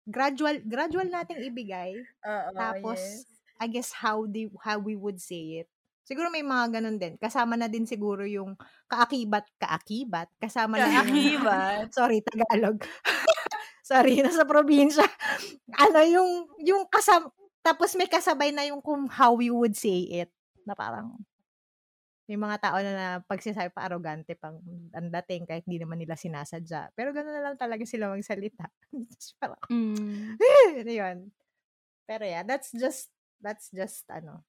gradual, 0.08 0.64
gradual 0.64 1.08
nating 1.08 1.44
ibigay, 1.44 1.96
Oo, 2.24 2.50
tapos, 2.56 3.00
yes. 3.00 3.28
I 3.60 3.68
guess 3.68 3.92
how 3.92 4.24
they, 4.30 4.48
how 4.64 4.80
we 4.80 4.96
would 4.96 5.20
say 5.20 5.66
it. 5.66 5.70
Siguro 6.08 6.32
may 6.32 6.40
mga 6.40 6.80
ganun 6.80 6.96
din. 6.96 7.20
Kasama 7.20 7.60
na 7.60 7.68
din 7.68 7.84
siguro 7.84 8.24
yung 8.24 8.56
kaakibat, 8.88 9.44
kaakibat, 9.60 10.32
kasama 10.40 10.80
na 10.80 10.88
yung, 10.88 11.04
Kaakibat. 11.04 11.88
sorry, 12.00 12.24
Tagalog. 12.24 12.80
sorry, 13.92 14.24
nasa 14.24 14.48
probinsya. 14.48 15.04
ano, 15.76 16.00
yung, 16.08 16.32
yung 16.64 16.88
kasam, 16.88 17.28
tapos 17.60 17.92
may 18.00 18.08
kasabay 18.08 18.56
na 18.56 18.64
yung 18.64 18.80
kung 18.80 19.12
how 19.12 19.36
we 19.36 19.52
would 19.52 19.76
say 19.76 20.24
it, 20.24 20.32
na 20.64 20.80
parang, 20.80 21.12
may 22.28 22.36
mga 22.40 22.60
tao 22.60 22.76
na, 22.80 22.92
na 22.96 23.08
pagsisabi 23.24 23.72
pa 23.72 23.88
arrogante 23.88 24.36
pang 24.36 24.60
ang 24.92 25.08
dating 25.12 25.48
kahit 25.48 25.64
hindi 25.64 25.80
naman 25.80 25.96
nila 26.00 26.16
sinasadya. 26.20 26.92
Pero 26.92 27.16
gano'n 27.16 27.36
na 27.40 27.44
lang 27.52 27.56
talaga 27.60 27.84
sila 27.88 28.12
magsalita. 28.12 28.68
Parang, 29.40 29.60
Mm. 29.72 30.36
yun. 30.88 31.18
Pero 32.08 32.24
yeah, 32.28 32.44
that's 32.48 32.72
just, 32.76 33.12
that's 33.40 33.72
just, 33.72 34.04
ano, 34.12 34.44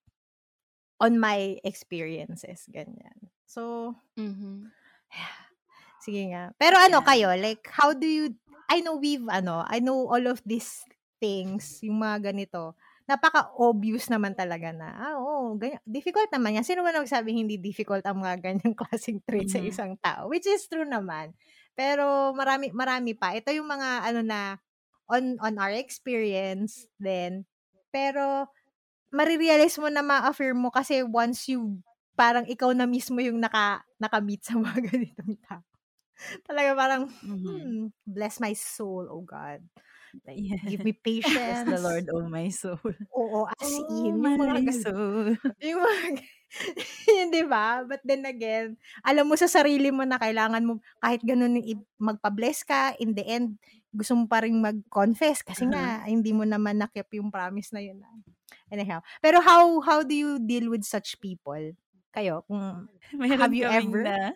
on 1.01 1.19
my 1.21 1.59
experiences, 1.65 2.67
ganyan. 2.71 3.31
So, 3.47 3.95
Mhm. 4.17 4.73
sige 6.05 6.31
nga. 6.33 6.53
Pero 6.61 6.77
ano 6.79 7.01
Yeah. 7.01 7.05
kayo, 7.05 7.33
like, 7.39 7.67
how 7.73 7.93
do 7.95 8.07
you, 8.07 8.35
I 8.71 8.81
know 8.85 8.97
we've, 8.99 9.25
ano, 9.29 9.65
I 9.67 9.81
know 9.81 10.09
all 10.11 10.27
of 10.29 10.43
these 10.47 10.85
things, 11.21 11.81
yung 11.83 12.01
mga 12.03 12.33
ganito, 12.33 12.77
napaka-obvious 13.09 14.13
naman 14.13 14.37
talaga 14.37 14.71
na, 14.75 14.89
ah, 14.95 15.15
oo, 15.19 15.57
ganyan, 15.57 15.81
difficult 15.89 16.29
naman 16.31 16.61
yan. 16.61 16.67
Sino 16.67 16.85
ba 16.85 16.93
nagsabing 16.93 17.41
hindi 17.47 17.57
difficult 17.57 18.05
ang 18.05 18.21
mga 18.21 18.37
ganyang 18.45 18.77
klaseng 18.81 19.21
trait 19.25 19.49
sa 19.49 19.59
Mhm. 19.59 19.65
isang 19.65 19.97
tao? 20.01 20.29
Which 20.31 20.45
is 20.47 20.69
true 20.69 20.85
naman. 20.87 21.33
Pero 21.79 22.35
marami, 22.37 22.71
marami 22.75 23.17
pa. 23.17 23.33
Ito 23.35 23.51
yung 23.55 23.69
mga, 23.71 24.05
ano 24.13 24.21
na, 24.23 24.41
on, 25.09 25.41
on 25.41 25.57
our 25.57 25.73
experience, 25.73 26.85
then, 27.01 27.49
pero, 27.95 28.49
marirealize 29.15 29.79
mo 29.81 29.89
na 29.93 30.03
ma-affirm 30.05 30.59
mo 30.59 30.71
kasi 30.75 31.03
once 31.05 31.49
you, 31.51 31.81
parang 32.19 32.45
ikaw 32.49 32.73
na 32.75 32.87
mismo 32.89 33.19
yung 33.23 33.39
naka, 33.41 33.83
naka-meet 34.03 34.43
sa 34.45 34.59
mga 34.59 34.79
ganitong 34.91 35.35
tao. 35.47 35.63
Talaga 36.47 36.73
parang, 36.79 37.03
Mhm. 37.23 37.73
hmm, 37.73 37.91
bless 38.07 38.41
my 38.43 38.53
soul, 38.55 39.07
oh 39.11 39.23
God. 39.25 39.63
Like, 40.27 40.45
Yeah. 40.45 40.57
give 40.65 40.85
me 40.85 40.93
Bless 41.33 41.63
patience. 41.63 41.65
the 41.65 41.79
Lord, 41.81 42.09
oh 42.13 42.29
my 42.29 42.49
soul. 42.51 42.79
Oo, 43.15 43.49
as 43.61 43.81
Oh, 43.81 43.85
in. 43.89 44.21
Yung 44.37 44.39
mga 44.39 44.61
my 44.65 44.71
soul. 44.71 45.37
Yung 45.63 45.81
mga 45.83 46.23
yun, 47.09 47.29
di 47.35 47.45
ba? 47.47 47.83
But 47.85 48.01
then 48.07 48.25
again, 48.29 48.79
alam 49.05 49.29
mo 49.29 49.35
sa 49.39 49.49
sarili 49.51 49.91
mo 49.93 50.05
na 50.07 50.17
kailangan 50.21 50.65
mo, 50.65 50.81
kahit 51.03 51.21
ganun 51.25 51.59
magpa-bless 52.01 52.65
ka, 52.67 52.95
in 53.03 53.13
the 53.17 53.25
end, 53.27 53.59
gusto 53.93 54.15
mo 54.17 54.25
pa 54.31 54.45
rin 54.45 54.57
mag-confess 54.61 55.43
kasi 55.45 55.67
nga, 55.71 56.05
hindi 56.07 56.33
mo 56.33 56.45
naman 56.47 56.79
nakip 56.81 57.09
yung 57.17 57.31
promise 57.33 57.73
na 57.75 57.83
yun. 57.85 58.01
Anyhow. 58.73 59.01
Pero 59.25 59.41
how 59.41 59.81
how 59.81 60.03
do 60.05 60.13
you 60.15 60.39
deal 60.39 60.69
with 60.69 60.85
such 60.85 61.17
people? 61.21 61.73
Kayo, 62.13 62.45
kung 62.49 62.89
Meron 63.17 63.41
Have 63.41 63.55
you 63.55 63.65
ever? 63.65 64.05
na, 64.05 64.33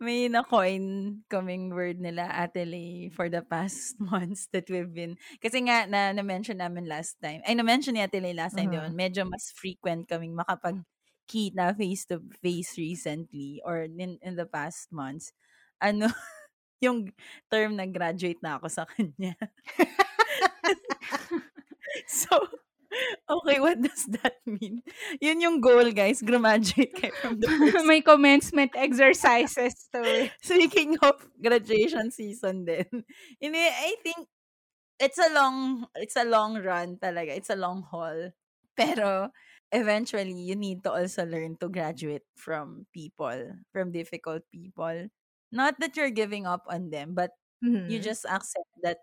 may 0.00 0.28
na-coin 0.32 1.20
kaming 1.28 1.72
word 1.72 2.00
nila, 2.00 2.28
Ate 2.32 2.64
Lay, 2.64 3.10
for 3.12 3.28
the 3.28 3.42
past 3.44 3.96
months 4.02 4.48
that 4.52 4.68
we've 4.72 4.92
been, 4.92 5.16
kasi 5.44 5.60
nga, 5.64 5.84
na, 5.88 6.12
na-mention 6.16 6.58
namin 6.60 6.88
last 6.88 7.20
time, 7.20 7.40
ay, 7.44 7.54
na-mention 7.56 7.96
ni 7.96 8.02
Ate 8.04 8.20
Lay 8.20 8.32
last 8.36 8.56
time, 8.56 8.72
Mhm. 8.72 8.72
yun, 8.72 8.96
medyo 8.96 9.24
mas 9.28 9.52
frequent 9.52 10.08
kaming 10.08 10.32
makapag-kita 10.36 11.76
face-to-face 11.76 12.76
recently, 12.80 13.60
or 13.64 13.84
in, 13.88 14.16
in 14.24 14.34
the 14.40 14.46
past 14.48 14.88
months. 14.92 15.32
Ano, 15.80 16.08
yung 16.84 17.12
term 17.52 17.76
na 17.76 17.84
graduate 17.88 18.40
na 18.44 18.56
ako 18.60 18.68
sa 18.72 18.84
kanya. 18.88 19.36
so, 22.08 22.48
okay, 23.30 23.60
what 23.60 23.80
does 23.82 24.06
that 24.20 24.36
mean? 24.46 24.82
Yun 25.20 25.40
yung 25.40 25.58
goal, 25.60 25.90
guys. 25.92 26.22
Graduate 26.22 26.94
kayo 26.94 27.14
from 27.22 27.38
the 27.40 27.48
first 27.58 27.86
May 27.86 28.00
commencement 28.02 28.72
exercises 28.74 29.88
to. 29.94 30.30
Speaking 30.42 30.98
of 31.02 31.16
graduation 31.40 32.10
season 32.10 32.64
din. 32.66 32.88
Ini 33.42 33.60
I 33.70 33.96
think 34.02 34.28
it's 35.00 35.18
a 35.18 35.30
long 35.32 35.86
it's 35.96 36.16
a 36.16 36.26
long 36.26 36.58
run 36.62 36.96
talaga. 37.00 37.34
It's 37.36 37.50
a 37.50 37.58
long 37.58 37.82
haul. 37.88 38.32
Pero 38.76 39.30
eventually 39.72 40.34
you 40.34 40.56
need 40.56 40.82
to 40.84 40.92
also 40.92 41.24
learn 41.26 41.56
to 41.60 41.68
graduate 41.68 42.24
from 42.36 42.86
people, 42.94 43.54
from 43.72 43.92
difficult 43.92 44.42
people. 44.52 45.08
Not 45.52 45.78
that 45.80 45.96
you're 45.96 46.14
giving 46.14 46.46
up 46.46 46.64
on 46.70 46.90
them, 46.90 47.14
but 47.14 47.32
you 47.86 47.98
Mhm. 47.98 48.00
just 48.00 48.24
accept 48.26 48.70
that 48.82 48.98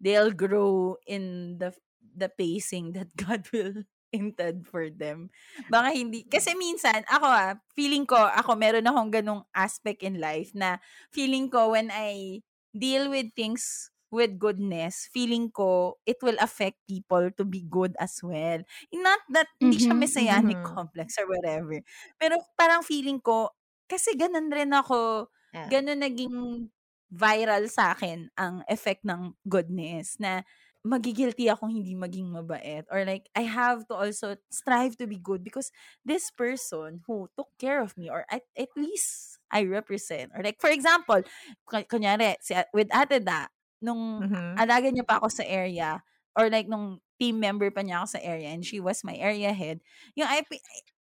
they'll 0.00 0.32
grow 0.32 0.96
in 1.06 1.56
the 1.58 1.72
the 2.16 2.28
pacing 2.28 2.92
that 2.94 3.14
God 3.20 3.48
will 3.52 3.84
intend 4.14 4.68
for 4.70 4.86
them. 4.92 5.30
Baka 5.66 5.90
hindi 5.90 6.22
kasi 6.28 6.54
minsan 6.54 7.02
ako 7.10 7.26
ah, 7.26 7.54
feeling 7.74 8.06
ko 8.06 8.16
ako 8.18 8.54
meron 8.54 8.86
akong 8.86 9.10
ganung 9.10 9.42
aspect 9.56 10.04
in 10.06 10.22
life 10.22 10.54
na 10.54 10.78
feeling 11.10 11.50
ko 11.50 11.74
when 11.74 11.90
I 11.90 12.40
deal 12.74 13.10
with 13.10 13.34
things 13.34 13.90
with 14.14 14.38
goodness, 14.38 15.10
feeling 15.10 15.50
ko 15.50 15.98
it 16.06 16.22
will 16.22 16.38
affect 16.38 16.78
people 16.86 17.34
to 17.34 17.42
be 17.42 17.66
good 17.66 17.98
as 17.98 18.22
well. 18.22 18.62
Not 18.94 19.20
that 19.34 19.50
hindi 19.58 19.82
siya 19.82 19.94
Mhm, 19.94 19.98
messianic 19.98 20.62
mhm. 20.62 20.62
complex 20.62 21.18
or 21.18 21.26
whatever. 21.26 21.82
Pero 22.20 22.38
parang 22.54 22.86
feeling 22.86 23.18
ko 23.18 23.50
kasi 23.90 24.14
ganun 24.14 24.48
rin 24.54 24.70
ako 24.70 25.28
Yeah. 25.52 25.74
ganun 25.74 26.00
naging 26.06 26.68
viral 27.14 27.66
sa 27.70 27.94
akin 27.94 28.30
ang 28.34 28.64
effect 28.66 29.04
ng 29.06 29.36
goodness 29.46 30.18
na 30.18 30.42
magigilty 30.84 31.48
akong 31.48 31.72
hindi 31.72 31.96
maging 31.96 32.28
mabait 32.28 32.84
or 32.92 33.08
like 33.08 33.32
I 33.32 33.48
have 33.48 33.88
to 33.88 33.94
also 33.96 34.36
strive 34.52 35.00
to 35.00 35.08
be 35.08 35.16
good 35.16 35.40
because 35.40 35.72
this 36.04 36.28
person 36.28 37.00
who 37.08 37.32
took 37.40 37.48
care 37.56 37.80
of 37.80 37.96
me 37.96 38.12
or 38.12 38.28
at, 38.28 38.44
at 38.52 38.68
least 38.76 39.40
I 39.48 39.64
represent 39.64 40.32
or 40.36 40.44
like 40.44 40.60
for 40.60 40.68
example 40.68 41.24
kun- 41.64 41.88
kunyari 41.88 42.36
si, 42.44 42.52
with 42.76 42.92
Ate 42.92 43.24
Da 43.24 43.48
nung 43.80 44.28
Mhm. 44.28 44.60
alaga 44.60 44.92
niya 44.92 45.08
pa 45.08 45.16
ako 45.20 45.28
sa 45.32 45.44
area 45.48 46.04
or 46.36 46.52
like 46.52 46.68
nung 46.68 47.00
team 47.16 47.40
member 47.40 47.72
pa 47.72 47.80
niya 47.80 48.04
ako 48.04 48.18
sa 48.18 48.20
area 48.20 48.52
and 48.52 48.64
she 48.68 48.76
was 48.76 49.00
my 49.08 49.16
area 49.16 49.56
head 49.56 49.80
yung 50.12 50.28
I, 50.28 50.44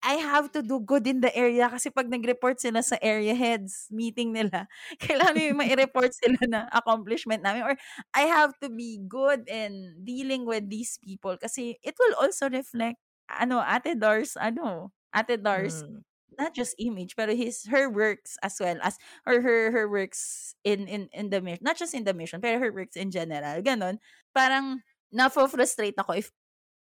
I 0.03 0.17
have 0.21 0.53
to 0.57 0.63
do 0.65 0.81
good 0.81 1.05
in 1.07 1.21
the 1.21 1.29
area 1.37 1.69
kasi 1.69 1.93
pag 1.93 2.09
nag-report 2.09 2.57
sila 2.61 2.81
sa 2.81 2.97
area 3.05 3.37
heads 3.37 3.89
meeting 3.93 4.33
nila, 4.33 4.65
kailangan 5.03 5.37
yung 5.45 5.61
ma-report 5.61 6.13
sila 6.17 6.41
na 6.49 6.61
accomplishment 6.73 7.45
namin 7.45 7.63
or 7.69 7.77
I 8.17 8.25
have 8.33 8.57
to 8.65 8.69
be 8.73 8.97
good 9.05 9.45
in 9.49 10.01
dealing 10.01 10.49
with 10.49 10.69
these 10.73 10.97
people 11.05 11.37
kasi 11.37 11.77
it 11.85 11.97
will 12.01 12.17
also 12.17 12.49
reflect 12.49 12.97
ano, 13.29 13.61
Ate 13.61 13.95
Dars, 13.95 14.35
ano, 14.41 14.93
Ate 15.15 15.37
Dars, 15.37 15.85
Mm. 15.85 16.03
not 16.39 16.55
just 16.55 16.75
image, 16.81 17.15
pero 17.17 17.35
his 17.37 17.67
her 17.69 17.91
works 17.91 18.37
as 18.43 18.57
well 18.61 18.79
as 18.83 18.97
or 19.27 19.41
her 19.45 19.71
her 19.71 19.87
works 19.91 20.55
in 20.65 20.89
in 20.89 21.09
in 21.13 21.29
the 21.31 21.41
mission, 21.45 21.61
not 21.63 21.77
just 21.77 21.93
in 21.95 22.05
the 22.09 22.15
mission, 22.17 22.41
pero 22.41 22.59
her 22.59 22.73
works 22.73 22.97
in 22.97 23.11
general. 23.13 23.61
Ganon. 23.61 23.99
Parang 24.33 24.81
na-frustrate 25.13 25.99
ako 25.99 26.13
if 26.17 26.31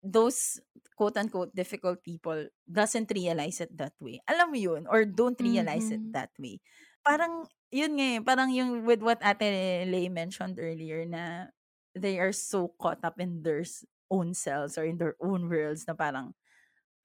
those 0.03 0.59
quote-unquote 0.95 1.55
difficult 1.55 2.03
people 2.03 2.47
doesn't 2.71 3.11
realize 3.15 3.59
it 3.61 3.71
that 3.77 3.95
way. 4.01 4.21
Alam 4.29 4.51
mo 4.55 4.59
yun? 4.59 4.83
Or 4.87 5.05
don't 5.05 5.39
realize 5.41 5.91
it 5.91 6.01
Mhm. 6.01 6.15
that 6.15 6.31
way. 6.39 6.59
Parang, 7.05 7.47
yun 7.71 7.95
nga 7.99 8.07
eh, 8.17 8.21
parang 8.23 8.49
yung 8.53 8.83
with 8.87 9.01
what 9.03 9.19
Ate 9.23 9.85
Lay 9.87 10.07
mentioned 10.09 10.59
earlier 10.59 11.05
na 11.05 11.51
they 11.95 12.19
are 12.19 12.33
so 12.35 12.71
caught 12.79 13.01
up 13.03 13.19
in 13.19 13.43
their 13.43 13.63
own 14.11 14.33
selves 14.33 14.77
or 14.77 14.85
in 14.85 14.97
their 14.99 15.15
own 15.21 15.47
worlds 15.49 15.85
na 15.87 15.93
parang 15.95 16.33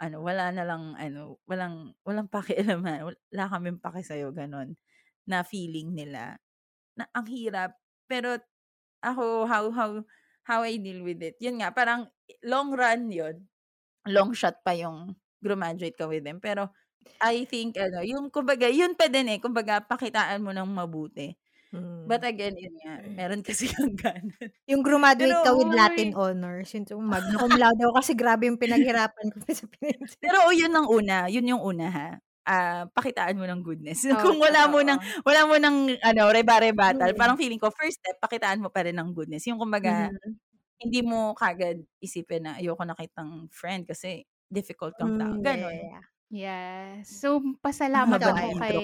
ano, 0.03 0.21
wala 0.25 0.51
na 0.53 0.65
lang, 0.67 0.95
ano, 0.99 1.39
walang, 1.49 1.95
walang 2.07 2.29
pakialaman, 2.31 3.07
wala 3.15 3.45
kaming 3.49 3.79
paki 3.81 4.03
sa'yo, 4.05 4.35
ganon, 4.35 4.75
na 5.29 5.43
feeling 5.47 5.95
nila. 5.95 6.37
Na, 6.99 7.07
ang 7.17 7.27
hirap. 7.31 7.79
Pero, 8.11 8.39
ako, 9.05 9.47
how, 9.49 9.67
how, 9.75 9.93
how 10.45 10.63
I 10.65 10.77
deal 10.81 11.03
with 11.05 11.21
it. 11.25 11.37
Yun 11.41 11.61
nga, 11.65 11.73
parang, 11.75 12.09
long 12.45 12.73
run 12.77 13.11
yun. 13.13 13.49
Long 14.07 14.37
shot 14.37 14.61
pa 14.61 14.77
yung 14.77 15.17
graduate 15.41 15.97
ka 15.97 16.05
with 16.09 16.25
them. 16.25 16.41
Pero, 16.41 16.69
I 17.21 17.45
think, 17.49 17.77
ano, 17.81 18.05
yung, 18.05 18.29
kumbaga, 18.33 18.69
yun 18.69 18.97
pa 18.97 19.09
din 19.09 19.29
eh, 19.33 19.39
kumbaga, 19.41 19.81
pakitaan 19.85 20.45
mo 20.45 20.53
ng 20.53 20.69
mabuti. 20.69 21.37
But 22.07 22.21
Hmm. 22.21 22.29
again, 22.29 22.57
yun 22.59 22.75
nga, 22.85 22.95
meron 23.09 23.43
kasi 23.49 23.71
yung 23.77 23.97
ganun. 23.97 24.53
Yung 24.69 24.81
graduate 24.81 25.37
Pero, 25.37 25.45
ka 25.45 25.53
with 25.53 25.69
Latin 25.69 26.17
honors, 26.17 26.73
yun 26.73 26.89
yung 26.89 27.05
magna 27.05 27.37
cum 27.37 27.53
laude 27.53 27.81
ako 27.85 27.93
kasi 28.01 28.13
grabe 28.17 28.49
yung 28.49 28.57
pinaghirapan 28.61 29.29
ko 29.29 29.37
sa 29.53 29.69
pinag 29.69 30.09
pero 30.23 30.37
oh, 30.49 30.55
yun 30.55 30.73
ang 30.75 30.89
una, 30.91 31.27
yun 31.31 31.47
yung 31.49 31.63
una 31.63 31.87
ha. 31.91 32.09
Ah, 32.45 32.85
pakitaan 32.93 33.41
mo 33.41 33.49
ng 33.49 33.65
goodness. 33.65 34.05
Oo, 34.13 34.21
Kung 34.21 34.37
wala 34.37 34.69
mo 34.69 34.85
ng 34.85 35.01
wala 35.25 35.41
mo 35.49 35.57
ng 35.57 35.97
ano, 36.05 36.23
reba-rebatal, 36.29 37.13
Mm. 37.13 37.17
parang 37.17 37.41
feeling 37.41 37.57
ko 37.57 37.73
first 37.73 37.97
step 38.05 38.21
pakitaan 38.21 38.61
mo 38.61 38.69
pa 38.69 38.85
rin 38.85 39.01
ng 39.01 39.17
goodness. 39.17 39.49
Yung 39.49 39.57
kumbaga, 39.57 40.13
Mhm. 40.13 40.37
hindi 40.81 41.01
mo 41.05 41.33
kagad 41.39 41.81
isipin 42.03 42.45
na 42.49 42.53
ayoko 42.61 42.85
na 42.85 42.97
kitang 42.99 43.49
friend 43.53 43.89
kasi 43.89 44.25
difficult 44.53 44.93
kang 45.01 45.17
tao. 45.17 45.33
Hmm, 45.33 45.41
Ganon. 45.41 45.73
yeah. 45.73 46.05
Yes. 46.35 47.23
So, 47.23 47.39
pasalamat 47.65 48.19
ako 48.27 48.59
kay 48.59 48.79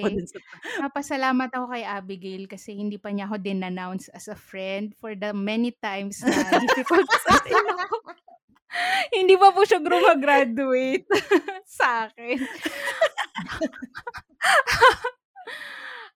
papasalamat 0.78 1.50
ako 1.56 1.66
kay 1.74 1.82
Abigail 1.82 2.44
kasi 2.46 2.78
hindi 2.78 2.94
pa 3.00 3.10
niya 3.10 3.26
ako 3.26 3.42
din-announce 3.42 4.06
as 4.14 4.30
a 4.30 4.38
friend 4.38 4.94
for 5.00 5.18
the 5.18 5.34
many 5.34 5.74
times 5.74 6.22
na 6.22 6.54
difficult 6.62 7.10
sa 7.10 7.42
akin 7.42 7.64
ako. 7.74 7.96
Hindi 9.16 9.34
pa 9.36 9.50
po 9.50 9.66
siya 9.66 9.82
grumagraduate 9.82 11.06
sa 11.78 12.06
akin. 12.08 12.38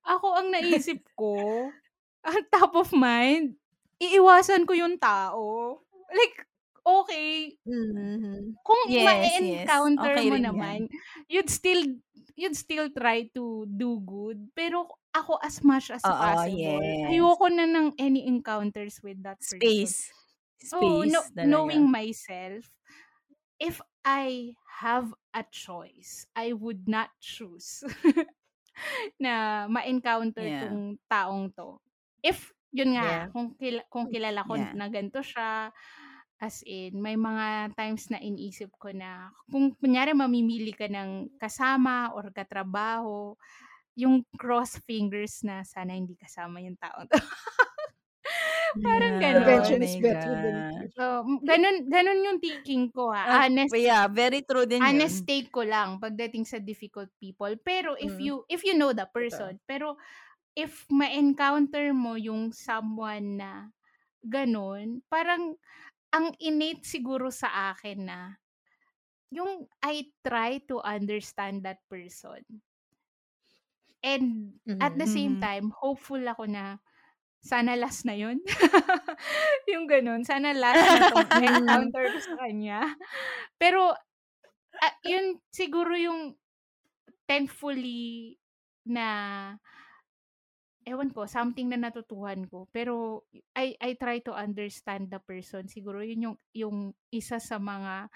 Ako 0.04 0.26
ang 0.36 0.52
naisip 0.52 1.00
ko, 1.16 1.40
ang 2.24 2.40
top 2.52 2.76
of 2.76 2.92
mind, 2.92 3.56
iiwasan 3.98 4.68
ko 4.68 4.76
yung 4.76 5.00
tao. 5.00 5.80
Like, 6.12 6.44
okay, 6.84 7.56
Mhm. 7.64 8.60
kung 8.60 8.80
Yes, 8.84 9.40
yes. 9.40 9.64
ma-encounter 9.64 10.12
Okay 10.12 10.28
mo 10.28 10.36
rin 10.36 10.44
yan. 10.44 10.44
naman, 10.44 10.80
you'd 11.26 11.48
still 11.48 11.80
you'd 12.36 12.58
still 12.58 12.90
try 12.92 13.24
to 13.32 13.64
do 13.70 13.96
good. 14.04 14.50
Pero 14.52 14.90
ako 15.14 15.38
as 15.40 15.62
much 15.62 15.88
as 15.88 16.02
Oo, 16.02 16.10
possible, 16.10 16.58
yes. 16.58 17.06
ayoko 17.08 17.46
na 17.48 17.64
ng 17.64 17.94
any 17.96 18.26
encounters 18.26 18.98
with 19.00 19.16
that 19.22 19.38
person. 19.48 19.62
Space. 19.62 20.10
Oh, 20.72 21.02
Space 21.04 21.12
no, 21.12 21.20
talaga. 21.34 21.44
knowing 21.46 21.84
myself, 21.90 22.64
if 23.60 23.80
I 24.04 24.52
have 24.80 25.12
a 25.32 25.44
choice, 25.46 26.24
I 26.36 26.52
would 26.52 26.88
not 26.88 27.10
choose 27.20 27.84
na 29.22 29.64
ma-encounter 29.70 30.42
Yeah. 30.44 30.60
tong 30.68 30.98
taong 31.06 31.44
to. 31.56 31.78
If, 32.20 32.50
yun 32.74 32.96
nga, 32.98 33.04
Yeah. 33.06 33.24
kung, 33.30 33.54
kil- 33.56 33.86
kung 33.92 34.08
kilala 34.10 34.42
ko 34.44 34.56
Yeah. 34.58 34.72
na 34.74 34.86
ganito 34.90 35.20
siya, 35.22 35.70
as 36.40 36.60
in, 36.66 36.98
may 37.00 37.14
mga 37.16 37.72
times 37.78 38.10
na 38.10 38.18
iniisip 38.20 38.68
ko 38.76 38.90
na, 38.92 39.30
kung 39.48 39.72
kunyari 39.78 40.12
mamimili 40.12 40.74
ka 40.74 40.90
ng 40.90 41.38
kasama 41.38 42.12
or 42.12 42.28
katrabaho, 42.34 43.38
yung 43.94 44.26
cross 44.34 44.76
fingers 44.82 45.40
na 45.46 45.62
sana 45.62 45.94
hindi 45.94 46.18
kasama 46.18 46.58
yung 46.58 46.74
taong 46.76 47.06
to. 47.06 47.14
Parang 48.82 49.14
Yeah, 49.22 49.30
Prevention 49.30 49.82
oh 49.82 49.82
is 49.82 49.96
better 50.00 50.34
than 50.36 50.64
God. 50.66 50.72
cure. 50.72 50.90
So, 50.96 51.24
ganun, 51.46 51.86
ganun 51.90 52.24
yung 52.26 52.40
thinking 52.42 52.90
ko 52.92 53.10
ha. 53.14 53.26
Ah, 53.26 53.44
Honest, 53.46 53.76
yeah, 53.76 54.06
very 54.08 54.40
true 54.48 54.66
din 54.66 54.86
honest 54.86 55.18
yun. 55.18 55.28
take 55.30 55.48
ko 55.56 55.62
lang 55.66 55.90
pagdating 56.04 56.44
sa 56.46 56.58
difficult 56.62 57.10
people. 57.22 57.52
Pero 57.64 57.90
if 57.98 58.14
Mm. 58.14 58.26
you 58.26 58.44
if 58.50 58.62
you 58.66 58.74
know 58.80 58.92
the 58.94 59.06
person, 59.18 59.58
pero 59.70 59.96
if 60.56 60.86
ma-encounter 60.90 61.86
mo 61.94 62.14
yung 62.18 62.52
someone 62.52 63.28
na 63.42 63.52
ganun, 64.36 65.02
parang 65.12 65.56
ang 66.16 66.26
innate 66.40 66.84
siguro 66.86 67.28
sa 67.32 67.72
akin 67.74 68.00
na 68.10 68.20
yung 69.30 69.68
I 69.84 70.12
try 70.24 70.64
to 70.70 70.80
understand 70.80 71.64
that 71.68 71.80
person. 71.90 72.42
And 74.04 74.60
at 74.80 74.94
the 74.98 75.06
same 75.06 75.36
Mhm. 75.36 75.46
time, 75.46 75.72
hopeful 75.82 76.20
ako 76.28 76.44
na 76.46 76.78
sana 77.44 77.76
last 77.76 78.08
na 78.08 78.16
yun. 78.16 78.40
yung 79.72 79.84
ganun. 79.86 80.24
Sana 80.24 80.56
last 80.56 80.88
na 80.90 81.04
tong 81.04 81.28
encounter 81.36 82.08
ko 82.12 82.18
sa 82.20 82.34
kanya. 82.40 82.96
Pero, 83.60 83.94
ah, 84.82 84.94
yun 85.06 85.40
siguro 85.52 85.94
yung 85.98 86.36
thankfully 87.28 88.36
na 88.88 89.08
ewan 90.84 91.08
ko, 91.16 91.24
something 91.24 91.72
na 91.72 91.80
natutuhan 91.80 92.44
ko. 92.44 92.68
Pero 92.68 93.24
I 93.56 93.72
I 93.80 93.96
try 93.96 94.20
to 94.28 94.36
understand 94.36 95.08
the 95.08 95.20
person. 95.22 95.64
Siguro 95.68 96.04
yun 96.04 96.28
yung 96.32 96.36
yung 96.52 96.78
isa 97.08 97.40
sa 97.40 97.56
mga 97.56 98.12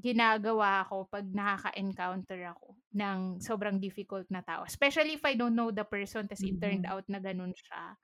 ginagawa 0.00 0.84
ko 0.88 1.08
pag 1.08 1.28
nakaka-encounter 1.28 2.40
ako 2.56 2.76
ng 2.96 3.40
sobrang 3.40 3.76
difficult 3.80 4.24
na 4.32 4.40
tao. 4.44 4.64
Especially 4.64 5.16
if 5.16 5.24
I 5.24 5.36
don't 5.36 5.56
know 5.56 5.70
the 5.72 5.84
person 5.84 6.24
tas 6.28 6.44
it 6.44 6.56
turned 6.60 6.84
Mhm. 6.84 6.88
out 6.88 7.04
na 7.08 7.20
ganun 7.20 7.52
siya. 7.56 7.96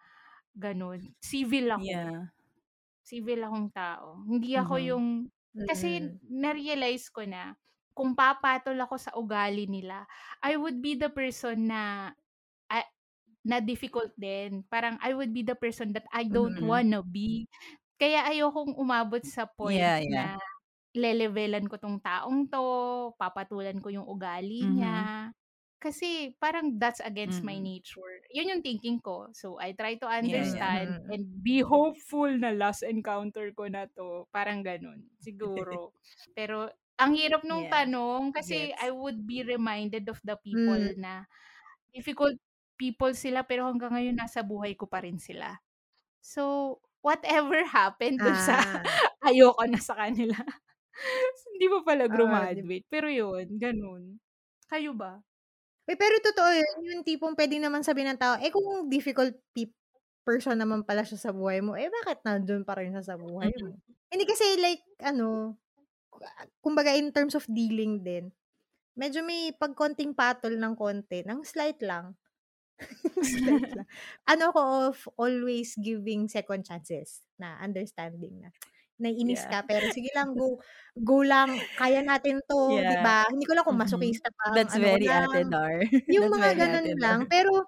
Ganun. 0.57 1.13
Civil 1.21 1.69
ako. 1.69 1.93
Yeah. 1.93 2.27
Civil 3.07 3.41
akong 3.47 3.71
tao. 3.73 4.21
Hindi 4.27 4.57
ako 4.59 4.75
Mhm. 4.77 4.83
yung 4.83 5.07
kasi 5.69 6.01
Mm. 6.01 6.21
na-realize 6.27 7.09
ko 7.13 7.23
na 7.27 7.55
kung 7.97 8.15
papatol 8.17 8.77
ako 8.81 8.97
sa 9.01 9.13
ugali 9.17 9.67
nila, 9.71 10.05
I 10.45 10.57
would 10.59 10.81
be 10.85 10.97
the 10.99 11.09
person 11.13 11.69
na 11.71 12.13
ah, 12.71 12.87
na 13.47 13.59
difficult 13.63 14.13
din. 14.19 14.65
Parang 14.69 14.99
I 15.05 15.15
would 15.17 15.33
be 15.35 15.43
the 15.47 15.57
person 15.59 15.93
that 15.97 16.07
I 16.15 16.27
don't 16.31 16.59
Mhm. 16.59 16.63
wanna 16.63 17.03
be. 17.05 17.49
Kaya 18.01 18.27
ayokong 18.31 18.77
umabot 18.79 19.23
sa 19.27 19.47
point 19.49 19.93
Yeah, 19.93 19.99
yeah. 20.01 20.27
na 20.27 20.39
lelevelan 20.97 21.67
ko 21.71 21.77
tong 21.81 22.01
taong 22.03 22.49
to, 22.53 22.65
papatulan 23.21 23.79
ko 23.83 23.91
yung 23.93 24.07
ugali 24.09 24.61
Mhm. 24.61 24.73
niya. 24.73 25.31
Kasi 25.81 26.33
parang 26.41 26.81
that's 26.81 27.05
against 27.05 27.45
my 27.45 27.57
Mm. 27.57 27.61
nature. 27.61 28.25
Yun 28.33 28.49
yung 28.57 28.65
thinking 28.65 28.97
ko. 29.05 29.29
So 29.37 29.61
I 29.61 29.77
try 29.77 30.01
to 30.01 30.09
Yeah, 30.21 30.45
yeah. 30.45 30.67
understand 30.67 31.05
Mhm. 31.05 31.13
and 31.13 31.29
be 31.45 31.61
hopeful 31.61 32.33
na 32.33 32.57
last 32.57 32.81
encounter 32.81 33.53
ko 33.53 33.69
na 33.69 33.85
to. 33.93 34.25
Parang 34.33 34.65
ganun. 34.65 35.05
Siguro. 35.21 35.93
Pero 36.33 36.73
ang 36.97 37.13
hirap 37.13 37.45
nung 37.45 37.69
Yeah. 37.69 37.69
tanong 37.69 38.33
kasi 38.33 38.73
Gets. 38.73 38.77
I 38.81 38.89
would 38.89 39.29
be 39.29 39.45
reminded 39.45 40.09
of 40.09 40.17
the 40.25 40.41
people 40.41 40.81
Mm. 40.81 40.97
na 40.97 41.29
difficult 41.95 42.37
people 42.81 43.13
sila 43.17 43.45
pero 43.47 43.69
hanggang 43.71 43.93
ngayon 43.95 44.17
nasa 44.19 44.43
buhay 44.45 44.75
ko 44.77 44.87
pa 44.89 45.01
rin 45.05 45.19
sila. 45.21 45.61
So, 46.23 46.79
whatever 47.05 47.63
happened 47.79 48.25
dun 48.25 48.37
sa 48.41 48.59
Ah. 48.59 48.83
ayoko 49.27 49.65
na 49.69 49.81
sa 49.81 49.97
kanila. 49.99 50.37
Hindi 51.53 51.67
pa 51.73 51.79
pala 51.87 52.05
di 52.09 52.13
grumaduate. 52.13 52.87
Pero 52.91 53.09
yun, 53.13 53.47
ganun. 53.61 54.19
Kayo 54.71 54.93
ba? 54.99 55.23
Uy, 55.87 55.95
pero 55.95 56.19
totoo 56.19 56.51
yun. 56.51 56.77
Yung 56.99 57.03
tipong 57.07 57.39
pwedeng 57.39 57.63
naman 57.63 57.87
sabihin 57.87 58.15
ng 58.15 58.21
tao, 58.21 58.35
eh 58.43 58.51
kung 58.51 58.91
difficult 58.91 59.35
pe- 59.55 59.71
person 60.27 60.59
naman 60.59 60.83
pala 60.83 61.07
siya 61.07 61.19
sa 61.19 61.31
buhay 61.31 61.63
mo, 61.63 61.79
eh 61.79 61.87
bakit 62.03 62.19
nandun 62.27 62.67
pa 62.67 62.75
rin 62.75 62.91
siya 62.91 63.15
sa 63.15 63.17
buhay 63.19 63.55
mo? 63.63 63.79
Hindi 64.11 64.25
kasi 64.27 64.59
like, 64.59 64.83
ano, 64.99 65.55
kumbaga 66.59 66.91
in 66.99 67.15
terms 67.15 67.39
of 67.39 67.47
dealing 67.47 68.03
din, 68.03 68.35
medyo 68.99 69.23
may 69.23 69.55
pagkonting 69.55 70.17
patol 70.17 70.55
ng 70.59 70.75
konti, 70.75 71.23
ng 71.23 71.47
slight 71.47 71.79
lang. 71.85 72.19
slight 73.23 73.71
lang. 73.73 73.89
Ano 74.33 74.51
ko 74.53 74.61
of 74.91 74.99
always 75.17 75.79
giving 75.79 76.27
second 76.27 76.67
chances 76.67 77.23
na 77.39 77.57
understanding 77.63 78.43
na 78.43 78.51
naiinis 79.01 79.45
Yeah. 79.45 79.51
ka 79.51 79.65
pero 79.69 79.89
sige 79.93 80.11
lang 80.17 80.33
go 80.37 80.59
go 80.97 81.21
lang 81.25 81.65
kaya 81.77 82.01
natin 82.05 82.41
to 82.49 82.83
di 82.87 82.97
Yeah. 82.97 83.01
ba 83.01 83.25
hindi 83.31 83.45
ko 83.49 83.55
lang 83.57 83.65
kung 83.69 83.79
Mhm. 83.79 83.81
masokista 83.81 84.29
pa 84.33 84.49
That's 84.55 84.77
ano 84.77 84.97
very 84.97 85.09
lang 85.09 85.29
Ate 85.29 85.45
Dar. 85.51 85.81
yung 86.11 86.27
That's 86.27 86.33
mga 86.33 86.51
ganun 86.59 86.89
lang 87.01 87.21
pero 87.31 87.67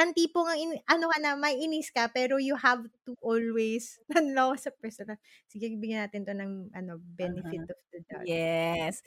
ang 0.00 0.12
tipo 0.16 0.44
nga 0.46 0.56
in, 0.58 0.76
ano 0.88 1.06
ka 1.12 1.18
na 1.22 1.36
may 1.38 1.56
inis 1.60 1.90
ka 1.94 2.08
pero 2.12 2.38
you 2.40 2.56
have 2.58 2.84
to 3.06 3.14
always 3.22 3.98
nanlaw 4.12 4.54
sa 4.58 4.70
person 4.74 5.10
na, 5.12 5.16
sige 5.50 5.68
bigyan 5.78 6.06
natin 6.08 6.24
to 6.26 6.32
ng 6.36 6.70
ano 6.76 6.98
benefit 7.02 7.64
Uh-huh. 7.64 7.72
of 7.72 7.78
the 7.92 8.00
doubt 8.10 8.28
Yes. 8.28 9.02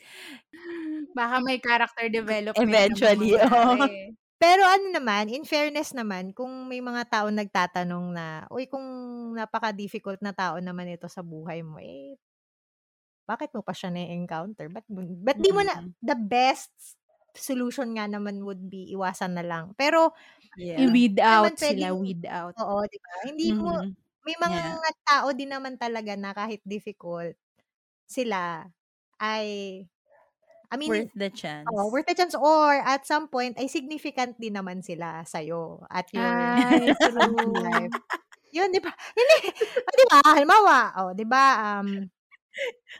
Baka 1.15 1.41
may 1.41 1.57
character 1.59 2.05
development 2.09 2.55
Eventually, 2.55 3.35
oo. 3.37 3.87
Pero 4.39 4.63
ano 4.63 4.87
naman, 4.95 5.27
in 5.27 5.43
fairness 5.43 5.91
naman, 5.91 6.31
kung 6.31 6.71
may 6.71 6.79
mga 6.79 7.11
tao 7.11 7.27
nagtatanong 7.27 8.05
na, 8.15 8.27
uy, 8.47 8.71
kung 8.71 8.87
napaka-difficult 9.35 10.23
na 10.23 10.31
tao 10.31 10.63
naman 10.63 10.87
ito 10.87 11.11
sa 11.11 11.19
buhay 11.19 11.59
mo, 11.59 11.75
eh, 11.75 12.15
bakit 13.27 13.53
mo 13.53 13.61
pa 13.61 13.73
siya 13.75 13.93
na-encounter? 13.93 14.67
Ba't, 14.71 14.87
mo- 14.89 15.05
ba't 15.23 15.37
di 15.39 15.51
mo 15.53 15.61
na, 15.63 15.75
Mhm. 15.75 15.93
the 16.01 16.17
best 16.17 16.73
solution 17.37 17.93
nga 17.95 18.09
naman 18.09 18.41
would 18.43 18.67
be 18.71 18.89
iwasan 18.95 19.37
na 19.37 19.45
lang. 19.45 19.75
Pero, 19.77 20.11
Yeah. 20.55 20.95
I-weed 20.95 21.19
naman 21.29 21.55
out 21.59 21.59
sila, 21.59 21.93
weed 21.95 22.25
out. 22.25 22.55
oo, 22.59 22.77
di 22.89 22.97
ba? 23.01 23.11
Hindi 23.29 23.47
mo, 23.57 23.71
Mhm. 23.71 23.95
may 24.27 24.37
mga 24.39 24.61
Yeah. 24.61 24.79
tao 25.07 25.27
din 25.35 25.51
naman 25.53 25.77
talaga 25.79 26.15
na 26.19 26.31
kahit 26.35 26.61
difficult, 26.67 27.35
sila 28.09 28.67
ay 29.21 29.83
I 30.69 30.77
mean, 30.77 30.89
Worth 30.89 31.13
the 31.17 31.29
chance. 31.33 31.65
oh, 31.73 31.89
worth 31.89 32.05
the 32.05 32.13
chance 32.13 32.37
or 32.37 32.77
at 32.77 33.01
some 33.05 33.25
point 33.25 33.57
ay 33.57 33.65
significant 33.65 34.37
din 34.37 34.53
naman 34.53 34.85
sila 34.85 35.25
sa'yo 35.25 35.81
at 35.89 36.05
your 36.13 36.21
Ay, 36.23 36.93
life. 37.65 37.93
Yun, 38.53 38.69
di 38.69 38.77
ba? 38.81 38.93
Hindi. 39.17 39.37
Oh, 39.81 39.93
di 39.97 40.05
ba? 40.09 40.17
Halimbawa, 40.25 40.77
oh, 41.01 41.11
di 41.13 41.25
ba? 41.25 41.43
Um, 41.81 42.09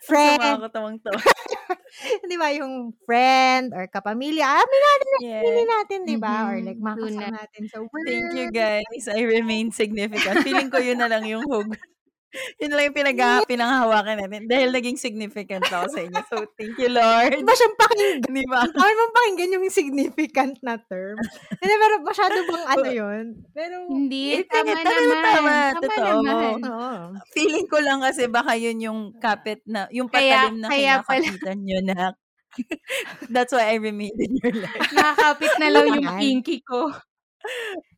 friend, 0.05 0.37
makakatawang 0.41 0.97
to. 1.01 1.13
di 2.29 2.37
ba? 2.37 2.49
Yung 2.53 2.93
friend 3.05 3.73
or 3.73 3.85
kapamilya. 3.89 4.45
Amin 4.45 4.81
natin, 4.81 5.17
Yeah. 5.19 5.41
pili 5.41 5.63
natin, 5.65 5.99
di 6.05 6.17
ba? 6.17 6.49
Or 6.49 6.57
Mhm. 6.57 6.65
like, 6.65 6.79
mga 6.79 6.95
True 6.95 7.05
kasama 7.09 7.25
na. 7.29 7.37
natin 7.41 7.63
sa 7.69 7.77
work. 7.81 8.05
Thank 8.05 8.29
you 8.33 8.47
guys. 8.49 9.03
I 9.09 9.21
remain 9.25 9.69
significant. 9.69 10.41
Feeling 10.41 10.69
ko 10.69 10.77
yun 10.81 11.01
na 11.01 11.09
lang 11.09 11.25
yung 11.25 11.45
hug. 11.45 11.73
Yun 12.57 12.69
lang 12.69 12.85
yung 12.89 12.97
pinag 12.97 13.17
pinanghahawakan 13.45 14.15
natin. 14.21 14.45
Dahil 14.45 14.69
naging 14.69 14.95
significant 14.95 15.65
ako 15.65 15.89
sa 15.89 15.99
inyo. 16.05 16.21
So, 16.29 16.45
thank 16.53 16.77
you, 16.77 16.89
Lord. 16.89 17.41
Ba 17.41 17.53
siyang 17.53 17.75
pakinggan? 17.75 18.19
Di 18.29 18.45
ba? 18.45 18.61
Bawal 18.69 18.93
mong 18.93 19.15
pakinggan 19.15 19.55
yung 19.57 19.65
significant 19.67 20.55
na 20.61 20.77
term. 20.77 21.17
Hindi, 21.57 21.73
pero 21.73 21.93
masyado 22.01 22.35
bang 22.45 22.65
ano 22.67 22.87
yun? 22.87 23.25
Pero, 23.49 23.75
Hindi, 23.89 24.37
Eh, 24.37 24.45
tama 24.45 24.71
tama, 24.71 24.85
tama, 24.85 25.01
naman. 25.01 25.23
tama. 25.25 25.55
Tama 25.73 25.81
Totoo. 25.81 26.21
naman. 26.21 27.09
Feeling 27.33 27.65
ko 27.65 27.77
lang 27.81 27.99
kasi 27.99 28.29
baka 28.29 28.53
yun 28.53 28.77
yung 28.77 28.99
kapit 29.17 29.65
na, 29.65 29.89
yung 29.89 30.05
Kaya- 30.07 30.53
patalim 30.53 30.57
na 30.61 30.67
kaya 30.69 30.93
kinakapitan 31.01 31.57
nyo 31.65 31.79
na. 31.81 32.01
That's 33.33 33.53
why 33.53 33.73
I 33.73 33.77
remained 33.77 34.17
in 34.17 34.37
your 34.37 34.53
life. 34.53 34.89
Nakakapit 34.89 35.53
na 35.57 35.69
lang 35.69 35.85
yung 35.97 36.07
pinky 36.17 36.61
ko. 36.61 36.93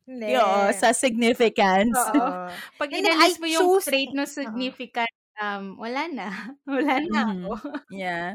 Hindi. 0.08 0.34
Oo, 0.34 0.66
sa 0.74 0.90
significance. 0.90 1.94
Oo. 1.94 2.50
Pag 2.80 2.90
Hindi, 2.90 3.06
inalis 3.06 3.38
mo 3.38 3.46
yung 3.46 3.62
choose- 3.78 3.86
trait 3.86 4.10
no 4.10 4.26
Oo. 4.26 4.30
significant, 4.30 5.14
um, 5.38 5.78
wala 5.78 6.02
na. 6.10 6.26
Wala 6.66 6.94
na 7.06 7.20
Mhm. 7.22 7.46
ako. 7.46 7.52
Yeah. 7.94 8.34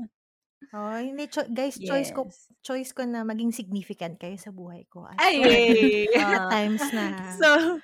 Oh, 0.74 0.98
hindi, 1.00 1.30
cho- 1.32 1.48
guys, 1.48 1.80
choice 1.80 2.12
ko 2.12 2.28
Yes. 2.28 2.50
choice 2.66 2.92
ko 2.92 3.06
na 3.08 3.24
maging 3.24 3.56
significant 3.56 4.20
kayo 4.20 4.36
sa 4.36 4.52
buhay 4.52 4.84
ko. 4.92 5.08
At 5.08 5.16
Ay! 5.22 6.10
Ah. 6.18 6.50
times 6.54 6.84
na. 6.92 7.14
So, 7.40 7.80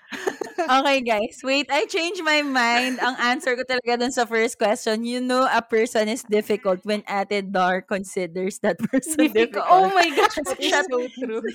okay 0.68 1.00
guys, 1.06 1.40
wait, 1.46 1.70
I 1.72 1.86
changed 1.88 2.26
my 2.26 2.44
mind. 2.44 3.00
Ang 3.00 3.16
answer 3.24 3.56
ko 3.56 3.64
talaga 3.64 4.04
dun 4.04 4.12
sa 4.12 4.28
first 4.28 4.60
question, 4.60 5.06
you 5.08 5.22
know 5.24 5.48
a 5.48 5.62
person 5.64 6.12
is 6.12 6.26
difficult 6.28 6.84
when 6.84 7.06
Ate 7.08 7.46
Dar 7.46 7.86
considers 7.86 8.60
that 8.66 8.82
person 8.92 9.32
difficult. 9.32 9.64
Oh 9.70 9.88
my 9.94 10.10
gosh, 10.12 10.36
that 10.44 10.60
is 10.60 10.74
so 10.74 11.00
true. 11.24 11.46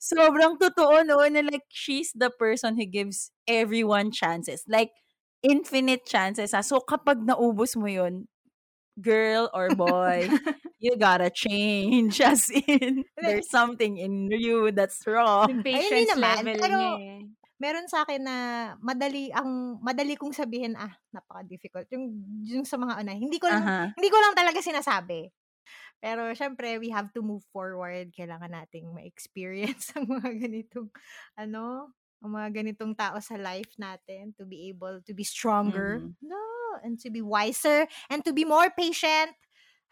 Sobrang 0.00 0.56
totoo 0.56 1.04
no, 1.04 1.20
na 1.28 1.42
like, 1.44 1.66
she's 1.68 2.14
the 2.14 2.30
person 2.30 2.78
who 2.78 2.86
gives 2.86 3.30
everyone 3.44 4.14
chances. 4.14 4.64
Like, 4.70 4.94
infinite 5.42 6.06
chances. 6.06 6.54
Ha? 6.54 6.62
So, 6.62 6.80
kapag 6.80 7.26
naubos 7.26 7.76
mo 7.76 7.86
yun, 7.90 8.30
girl 9.00 9.50
or 9.54 9.70
boy, 9.72 10.28
you 10.82 10.98
gotta 10.98 11.30
change. 11.30 12.20
As 12.24 12.50
in, 12.50 13.04
there's 13.16 13.48
something 13.50 13.96
in 13.96 14.30
you 14.30 14.70
that's 14.72 15.02
wrong. 15.06 15.62
Patience 15.62 16.12
naman, 16.14 16.44
level 16.44 16.60
pero- 16.60 16.78
niya 16.78 16.92
eh. 16.98 17.20
Meron 17.58 17.90
sa 17.90 18.06
akin 18.06 18.22
na 18.22 18.36
madali 18.78 19.34
ang 19.34 19.82
madali 19.82 20.14
kong 20.14 20.30
sabihin 20.30 20.78
ah 20.78 20.94
napaka-difficult 21.10 21.90
yung 21.90 22.06
yung 22.46 22.62
sa 22.62 22.78
mga 22.78 23.02
ano 23.02 23.10
hindi 23.18 23.42
ko 23.42 23.50
lang 23.50 23.66
Aha. 23.66 23.98
hindi 23.98 24.08
ko 24.14 24.18
lang 24.22 24.38
talaga 24.38 24.62
sinasabi. 24.62 25.26
Pero 25.98 26.30
syempre 26.38 26.78
we 26.78 26.94
have 26.94 27.10
to 27.10 27.18
move 27.18 27.42
forward. 27.50 28.14
Kailangan 28.14 28.54
nating 28.54 28.94
ma-experience 28.94 29.90
ang 29.98 30.06
mga 30.06 30.38
ganitong 30.38 30.88
ano, 31.34 31.90
ang 32.22 32.30
mga 32.34 32.48
ganitong 32.62 32.94
tao 32.98 33.18
sa 33.22 33.38
life 33.38 33.70
natin 33.78 34.34
to 34.34 34.42
be 34.46 34.68
able 34.70 34.98
to 35.06 35.12
be 35.14 35.22
stronger. 35.22 36.02
Mhm. 36.02 36.16
No, 36.22 36.38
and 36.82 36.98
to 37.02 37.10
be 37.10 37.22
wiser 37.22 37.86
and 38.10 38.22
to 38.26 38.32
be 38.34 38.44
more 38.46 38.70
patient. 38.74 39.34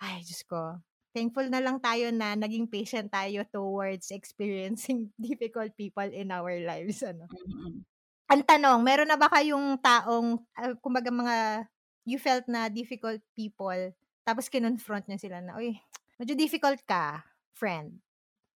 Ay, 0.03 0.23
Diyos 0.27 0.43
ko. 0.47 0.81
Thankful 1.17 1.49
na 1.49 1.63
lang 1.65 1.81
tayo 1.81 2.13
na 2.13 2.37
naging 2.37 2.69
patient 2.69 3.09
tayo 3.09 3.43
towards 3.49 4.13
experiencing 4.13 5.11
difficult 5.19 5.73
people 5.79 6.07
in 6.07 6.29
our 6.35 6.53
lives. 6.61 7.01
Ano. 7.03 7.31
Mm-mm. 7.31 7.85
Ang 8.27 8.43
tanong, 8.43 8.83
meron 8.83 9.07
na 9.11 9.15
ba 9.19 9.31
kayong 9.31 9.79
taong, 9.79 10.43
ah, 10.59 10.75
kumbaga 10.83 11.11
mga, 11.15 11.67
you 12.03 12.19
felt 12.19 12.43
na 12.51 12.67
difficult 12.67 13.23
people, 13.39 13.95
tapos 14.27 14.51
kinonfront 14.51 15.07
niya 15.07 15.19
sila 15.23 15.39
na, 15.39 15.55
uy, 15.55 15.79
medyo 16.19 16.35
difficult 16.35 16.83
ka, 16.91 17.23
friend, 17.55 18.03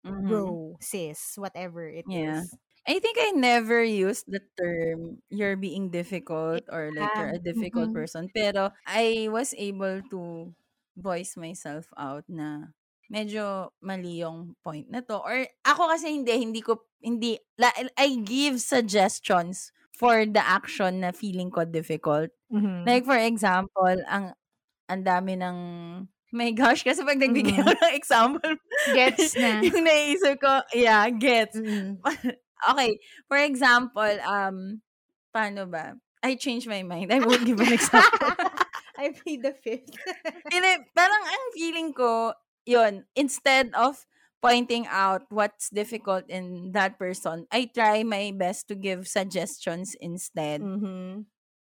Mhm. 0.05 0.25
bro, 0.29 0.77
sis, 0.81 1.37
whatever 1.39 1.85
it 1.89 2.09
is. 2.13 2.57
I 2.89 2.99
think 3.05 3.19
I 3.21 3.37
never 3.37 3.85
used 3.85 4.25
the 4.33 4.41
term 4.57 5.21
you're 5.29 5.61
being 5.61 5.91
difficult 5.93 6.65
or 6.73 6.91
like 6.97 7.13
you're 7.15 7.29
a 7.29 7.39
difficult 7.39 7.93
Mhm. 7.93 7.93
person. 7.93 8.33
Pero 8.33 8.73
I 8.89 9.29
was 9.29 9.53
able 9.59 10.01
to 10.09 10.55
voice 10.97 11.37
myself 11.37 11.93
out 12.01 12.25
na 12.33 12.73
medyo 13.13 13.77
mali 13.85 14.25
yung 14.25 14.57
point 14.65 14.89
na 14.89 15.05
to. 15.05 15.21
Or 15.21 15.45
ako 15.69 15.93
kasi 15.93 16.17
hindi, 16.17 16.33
hindi 16.41 16.65
ko, 16.65 16.81
hindi, 17.05 17.37
la, 17.61 17.69
I 18.01 18.25
give 18.25 18.61
suggestions 18.65 19.71
for 19.93 20.25
the 20.25 20.41
action 20.41 21.05
na 21.05 21.13
feeling 21.13 21.53
ko 21.53 21.69
difficult. 21.69 22.33
Mhm. 22.51 22.89
Like 22.89 23.05
for 23.05 23.19
example, 23.21 24.01
ang 24.09 24.33
ang 24.89 25.03
dami 25.05 25.37
ng 25.39 25.59
my 26.33 26.51
gosh, 26.53 26.85
kasi 26.85 27.05
pag 27.05 27.21
nagbigay 27.21 27.57
Mhm. 27.57 27.63
ako 27.63 27.73
ng 27.77 27.95
example, 27.97 28.55
Gets 28.87 29.37
na. 29.37 29.53
yung 29.67 29.85
naisip 29.85 30.41
ko, 30.41 30.63
yeah, 30.77 31.09
gets. 31.13 31.57
Mm-mm. 31.57 31.99
okay, 32.71 32.99
for 33.29 33.39
example, 33.39 34.09
um, 34.27 34.81
paano 35.35 35.69
ba? 35.71 35.95
I 36.23 36.35
changed 36.35 36.67
my 36.69 36.83
mind. 36.83 37.13
I 37.13 37.21
won't 37.21 37.47
give 37.47 37.61
an 37.61 37.73
example. 37.79 38.35
I 38.99 39.15
plead 39.15 39.43
the 39.43 39.55
fifth. 39.55 39.95
Hindi, 40.51 40.73
parang 40.97 41.23
ang 41.25 41.45
feeling 41.55 41.91
ko, 41.95 42.35
yun, 42.67 43.07
instead 43.15 43.71
of 43.75 44.05
pointing 44.43 44.87
out 44.91 45.27
what's 45.31 45.71
difficult 45.71 46.25
in 46.29 46.73
that 46.73 46.99
person, 46.99 47.47
I 47.53 47.71
try 47.71 48.03
my 48.03 48.33
best 48.35 48.69
to 48.69 48.75
give 48.75 49.07
suggestions 49.09 49.95
instead. 50.01 50.63
Mhm. 50.63 51.27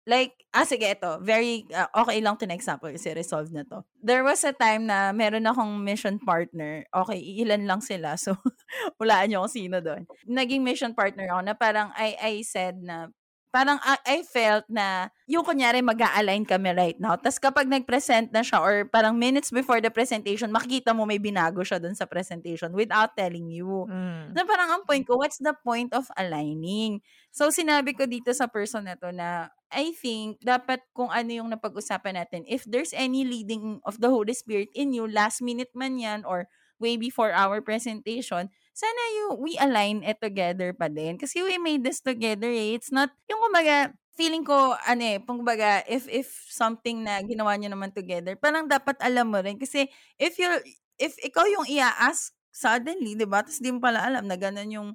Like, 0.08 0.34
ah, 0.56 0.66
sige, 0.66 0.88
ito. 0.88 1.20
Very, 1.22 1.68
ah, 1.76 1.92
okay 2.06 2.24
lang 2.24 2.40
to 2.40 2.48
na 2.48 2.56
example 2.56 2.90
kasi 2.90 3.14
resolved 3.14 3.52
na 3.52 3.68
to. 3.68 3.84
There 4.00 4.24
was 4.24 4.42
a 4.48 4.56
time 4.56 4.88
na 4.88 5.12
meron 5.12 5.46
akong 5.46 5.84
mission 5.84 6.18
partner. 6.18 6.88
Okay, 6.90 7.20
ilan 7.44 7.68
lang 7.68 7.82
sila. 7.84 8.16
So, 8.16 8.34
walaan 9.02 9.30
niyo 9.30 9.46
kung 9.46 9.54
sino 9.54 9.78
doon. 9.84 10.10
Naging 10.26 10.64
mission 10.66 10.98
partner 10.98 11.30
ako 11.30 11.42
na 11.46 11.54
parang 11.54 11.94
I, 11.94 12.16
I 12.18 12.34
said 12.42 12.80
na, 12.82 13.12
parang 13.50 13.82
I, 13.82 13.98
I 14.06 14.18
felt 14.22 14.66
na 14.70 15.10
yung 15.26 15.42
kunyari 15.42 15.82
mag 15.82 15.98
align 15.98 16.46
kami 16.46 16.70
right 16.74 16.98
now. 17.02 17.18
Tapos 17.18 17.42
kapag 17.42 17.66
nag-present 17.66 18.30
na 18.30 18.46
siya 18.46 18.62
or 18.62 18.86
parang 18.86 19.18
minutes 19.18 19.50
before 19.50 19.82
the 19.82 19.90
presentation, 19.90 20.54
makikita 20.54 20.94
mo 20.94 21.06
may 21.06 21.18
binago 21.18 21.66
siya 21.66 21.82
doon 21.82 21.98
sa 21.98 22.06
presentation 22.06 22.70
without 22.74 23.18
telling 23.18 23.50
you. 23.50 23.90
Mm. 23.90 24.38
So 24.38 24.46
parang 24.46 24.70
ang 24.70 24.84
point 24.86 25.06
ko, 25.06 25.18
what's 25.18 25.42
the 25.42 25.54
point 25.66 25.90
of 25.98 26.06
aligning? 26.14 27.02
So 27.34 27.50
sinabi 27.50 27.98
ko 27.98 28.06
dito 28.06 28.30
sa 28.38 28.46
person 28.46 28.86
na 28.86 28.94
to 28.98 29.10
na 29.10 29.50
I 29.70 29.94
think 29.94 30.42
dapat 30.42 30.82
kung 30.98 31.14
ano 31.14 31.30
yung 31.30 31.50
napag-usapan 31.54 32.18
natin, 32.18 32.42
if 32.50 32.66
there's 32.66 32.94
any 32.94 33.22
leading 33.22 33.82
of 33.86 34.02
the 34.02 34.10
Holy 34.10 34.34
Spirit 34.34 34.74
in 34.74 34.94
you, 34.94 35.06
last 35.06 35.42
minute 35.46 35.70
man 35.78 36.02
yan 36.02 36.26
or 36.26 36.50
way 36.82 36.98
before 36.98 37.30
our 37.36 37.62
presentation, 37.62 38.50
sana 38.74 39.04
you, 39.14 39.38
we 39.38 39.54
align 39.60 40.02
it 40.02 40.18
together 40.24 40.72
pa 40.74 40.88
din. 40.88 41.20
Kasi 41.20 41.44
we 41.44 41.60
made 41.60 41.84
this 41.84 42.02
together 42.02 42.50
eh. 42.50 42.74
It's 42.74 42.90
not, 42.90 43.12
yung 43.30 43.44
kumbaga, 43.46 43.94
feeling 44.16 44.44
ko, 44.48 44.74
ano 44.88 45.04
eh, 45.04 45.18
kumbaga, 45.22 45.84
if, 45.86 46.08
if 46.10 46.28
something 46.50 47.04
na 47.04 47.22
ginawa 47.22 47.56
nyo 47.60 47.70
naman 47.72 47.92
together, 47.94 48.40
parang 48.40 48.66
dapat 48.66 48.98
alam 49.04 49.30
mo 49.30 49.40
rin. 49.44 49.60
Kasi 49.60 49.92
if 50.18 50.40
you're, 50.40 50.60
if 50.98 51.14
ikaw 51.22 51.46
yung 51.46 51.68
i-ask 51.68 52.34
suddenly, 52.50 53.14
di 53.16 53.28
ba? 53.28 53.44
Tapos 53.44 53.62
di 53.62 53.70
mo 53.70 53.80
pala 53.84 54.02
alam 54.02 54.26
na 54.26 54.36
ganun 54.40 54.72
yung 54.72 54.90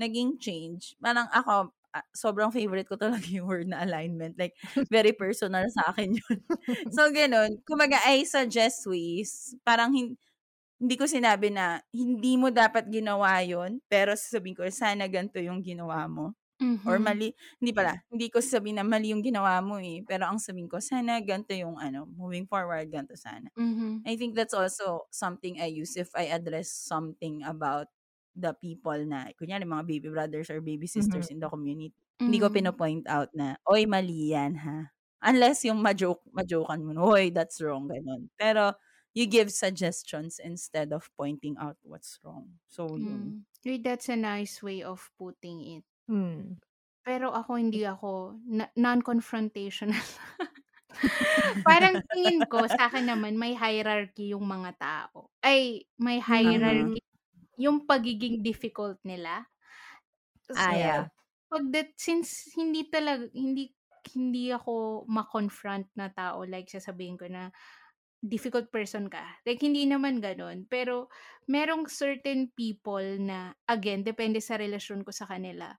naging 0.00 0.40
change. 0.40 0.96
Parang 1.00 1.28
ako, 1.32 1.72
ah, 1.94 2.04
sobrang 2.14 2.50
favorite 2.54 2.86
ko 2.88 2.96
talaga 2.98 3.26
yung 3.30 3.46
word 3.48 3.68
na 3.70 3.82
alignment. 3.82 4.38
Like, 4.38 4.54
very 4.92 5.12
personal 5.12 5.66
sa 5.72 5.90
akin 5.94 6.18
yun. 6.18 6.38
so, 6.94 7.10
ganun. 7.12 7.60
Kumaga, 7.66 7.98
I 8.06 8.24
suggest 8.28 8.86
ways. 8.86 9.54
Parang, 9.66 9.92
hin- 9.94 10.18
hindi 10.80 10.96
ko 10.96 11.04
sinabi 11.08 11.52
na 11.52 11.80
hindi 11.92 12.36
mo 12.40 12.48
dapat 12.52 12.88
ginawa 12.88 13.40
yon 13.44 13.80
pero 13.88 14.16
sasabihin 14.16 14.56
ko, 14.56 14.64
sana 14.72 15.04
ganito 15.12 15.36
yung 15.40 15.60
ginawa 15.60 16.08
mo. 16.08 16.32
Or 16.88 16.96
Mhm. 16.96 17.02
mali, 17.02 17.36
hindi 17.60 17.72
pala, 17.76 18.00
hindi 18.08 18.32
ko 18.32 18.40
sasabihin 18.40 18.80
na 18.80 18.86
mali 18.86 19.12
yung 19.12 19.20
ginawa 19.24 19.60
mo 19.60 19.76
eh. 19.80 20.00
Pero 20.08 20.26
ang 20.28 20.40
sabihin 20.40 20.68
ko, 20.72 20.80
sana 20.80 21.20
ganito 21.20 21.52
yung 21.54 21.76
ano, 21.78 22.08
moving 22.08 22.48
forward, 22.48 22.88
ganito 22.88 23.14
sana. 23.20 23.52
Mhm. 23.56 24.06
I 24.06 24.16
think 24.16 24.34
that's 24.36 24.54
also 24.56 25.06
something 25.12 25.60
I 25.60 25.68
use 25.68 25.96
if 26.00 26.08
I 26.16 26.32
address 26.32 26.72
something 26.72 27.44
about 27.44 27.88
the 28.36 28.52
people 28.56 28.98
na, 29.06 29.30
kunyari 29.38 29.64
mga 29.66 29.84
baby 29.86 30.08
brothers 30.10 30.48
or 30.50 30.60
baby 30.62 30.86
sisters 30.86 31.28
in 31.30 31.40
the 31.40 31.48
community. 31.50 31.94
Hindi 32.20 32.38
ko 32.40 32.48
Mhm. 32.50 32.54
pinopoint 32.54 33.04
out 33.10 33.30
na, 33.34 33.56
oy, 33.68 33.84
mali 33.88 34.32
yan 34.34 34.54
ha. 34.60 34.92
Unless 35.24 35.64
yung 35.68 35.80
ma-joke, 35.84 36.22
ma-jokean 36.32 36.80
mo, 36.84 36.92
oy, 37.12 37.28
that's 37.32 37.60
wrong, 37.60 37.88
ganun. 37.90 38.28
Pero, 38.40 38.72
you 39.12 39.26
give 39.26 39.50
suggestions 39.52 40.38
instead 40.40 40.92
of 40.94 41.10
pointing 41.18 41.56
out 41.60 41.76
what's 41.84 42.16
wrong. 42.24 42.56
So, 42.70 42.96
yun. 42.96 43.42
Mm. 43.44 43.66
Uy, 43.66 43.76
that's 43.82 44.08
a 44.08 44.16
nice 44.16 44.62
way 44.64 44.80
of 44.82 45.10
putting 45.20 45.60
it. 45.80 45.84
Mm. 46.08 46.56
Pero 47.04 47.32
ako 47.32 47.56
hindi 47.60 47.84
ako 47.84 48.38
na- 48.48 48.72
non-confrontational. 48.76 50.00
Parang 51.68 52.00
tingin 52.12 52.44
ko, 52.48 52.66
sa 52.68 52.88
akin 52.90 53.08
naman, 53.10 53.36
may 53.38 53.54
hierarchy 53.56 54.32
yung 54.34 54.46
mga 54.46 54.70
tao. 54.80 55.30
Ay, 55.42 55.84
may 56.00 56.20
Mhm. 56.42 56.50
hierarchy 56.50 57.00
yung 57.60 57.84
pagiging 57.86 58.40
difficult 58.42 58.96
nila. 59.04 59.46
Ah, 60.54 60.74
yeah. 60.74 61.10
Pag 61.50 61.70
that, 61.74 61.90
since 61.98 62.50
hindi 62.54 62.86
talaga, 62.90 63.26
hindi, 63.34 63.74
hindi 64.14 64.50
ako 64.54 65.04
ma-confront 65.10 65.90
na 65.98 66.10
tao, 66.14 66.42
like 66.46 66.70
sasabihin 66.70 67.18
ko 67.20 67.26
na, 67.30 67.50
difficult 68.24 68.68
person 68.74 69.08
ka. 69.12 69.38
Like, 69.46 69.60
hindi 69.64 69.84
naman 69.88 70.20
ganun. 70.24 70.66
Pero, 70.70 71.08
merong 71.48 71.88
certain 71.92 72.50
people 72.56 73.04
na, 73.22 73.54
again, 73.70 74.02
depende 74.04 74.40
sa 74.44 74.56
relasyon 74.60 75.04
ko 75.06 75.12
sa 75.14 75.26
kanila. 75.30 75.76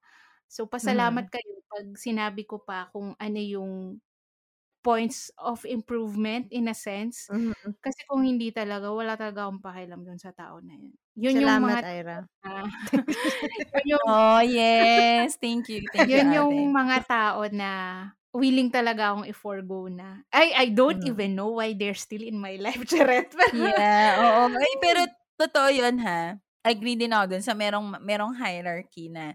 So, 0.49 0.67
pasalamat 0.69 1.25
Mhm. 1.25 1.31
kayo 1.31 1.61
pag 1.69 1.87
sinabi 1.99 2.45
ko 2.49 2.61
pa 2.65 2.89
kung 2.95 3.13
ano 3.19 3.39
yung 3.41 4.01
points 4.83 5.31
of 5.39 5.63
improvement 5.65 6.49
in 6.53 6.67
a 6.69 6.75
sense. 6.77 7.29
Mhm. 7.29 7.75
Kasi 7.81 8.05
kung 8.09 8.25
hindi 8.25 8.51
talaga, 8.53 8.91
wala 8.93 9.17
talaga 9.17 9.47
akong 9.49 9.61
pakialam 9.63 10.01
dun 10.05 10.19
sa 10.21 10.31
tao 10.35 10.61
na 10.61 10.75
yun. 10.77 10.93
Yun 11.17 11.37
yung 11.49 11.57
Salamat, 11.57 11.61
mga 11.61 11.85
Ira. 11.85 12.17
ah, 12.45 12.65
yun 13.73 13.87
yung 13.99 14.07
Oh, 14.07 14.39
yes. 14.41 15.37
Thank 15.41 15.69
you. 15.69 15.89
Thank 15.93 16.15
you, 16.15 16.21
yun 16.21 16.29
ate. 16.29 16.57
yung 16.57 16.73
mga 16.73 16.97
tao 17.07 17.45
na 17.51 17.69
willing 18.35 18.71
talaga 18.71 19.11
akong 19.13 19.27
i-forgo 19.29 19.87
na. 19.91 20.23
I 20.33 20.53
I 20.55 20.67
don't 20.73 20.99
Mhm. 20.99 21.01
even 21.03 21.35
know 21.35 21.59
why 21.59 21.73
they're 21.75 21.97
still 21.97 22.23
in 22.23 22.39
my 22.39 22.55
life, 22.61 22.83
Charet. 22.91 23.31
Yeah, 23.51 24.15
oo. 24.15 24.47
Ay, 24.47 24.73
pero 24.79 25.01
totoo 25.35 25.67
yun 25.75 25.99
ha. 26.07 26.39
Agree 26.63 26.95
din 26.95 27.11
ako 27.11 27.35
dun 27.35 27.43
sa 27.43 27.51
merong, 27.57 27.99
merong 27.99 28.37
hierarchy 28.37 29.09
na 29.11 29.33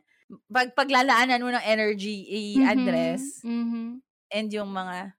pag 0.48 0.72
paglalaanan 0.74 1.42
mo 1.42 1.50
ng 1.52 1.62
energy 1.66 2.22
i-address 2.26 3.44
Mhm. 3.44 4.02
and 4.32 4.50
yung 4.54 4.70
mga 4.72 5.14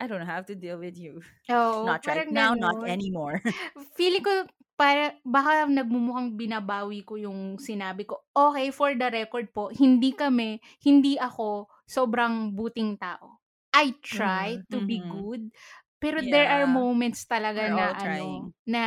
I 0.00 0.06
don't 0.06 0.26
have 0.26 0.46
to 0.46 0.54
deal 0.54 0.78
with 0.78 0.96
you. 0.98 1.22
Oo, 1.50 1.82
Not 1.82 2.06
right 2.06 2.24
parang 2.24 2.30
now, 2.30 2.54
not 2.54 2.76
ganun. 2.76 2.86
anymore. 2.86 3.42
Feeling 3.98 4.24
ko 4.24 4.34
para 4.78 5.18
baka 5.26 5.66
nagmumukhang 5.68 6.36
binabawi 6.38 7.04
ko 7.04 7.16
yung 7.20 7.58
sinabi 7.60 8.06
ko. 8.08 8.22
Okay, 8.32 8.70
for 8.72 8.92
the 8.96 9.08
record 9.12 9.50
po, 9.52 9.68
hindi 9.72 10.12
kami, 10.16 10.60
hindi 10.84 11.16
ako 11.20 11.68
sobrang 11.88 12.54
buting 12.56 12.96
tao. 13.00 13.40
I 13.74 13.96
try 14.02 14.60
Mhm. 14.60 14.66
to 14.72 14.80
be 14.82 15.02
Mhm. 15.02 15.06
good, 15.06 15.52
pero 16.00 16.20
there 16.24 16.48
are 16.50 16.64
Yeah. 16.64 16.70
moments 16.70 17.26
talaga 17.28 17.66
We're 17.66 17.72
na 17.72 17.92
ano, 17.94 18.52
na 18.66 18.82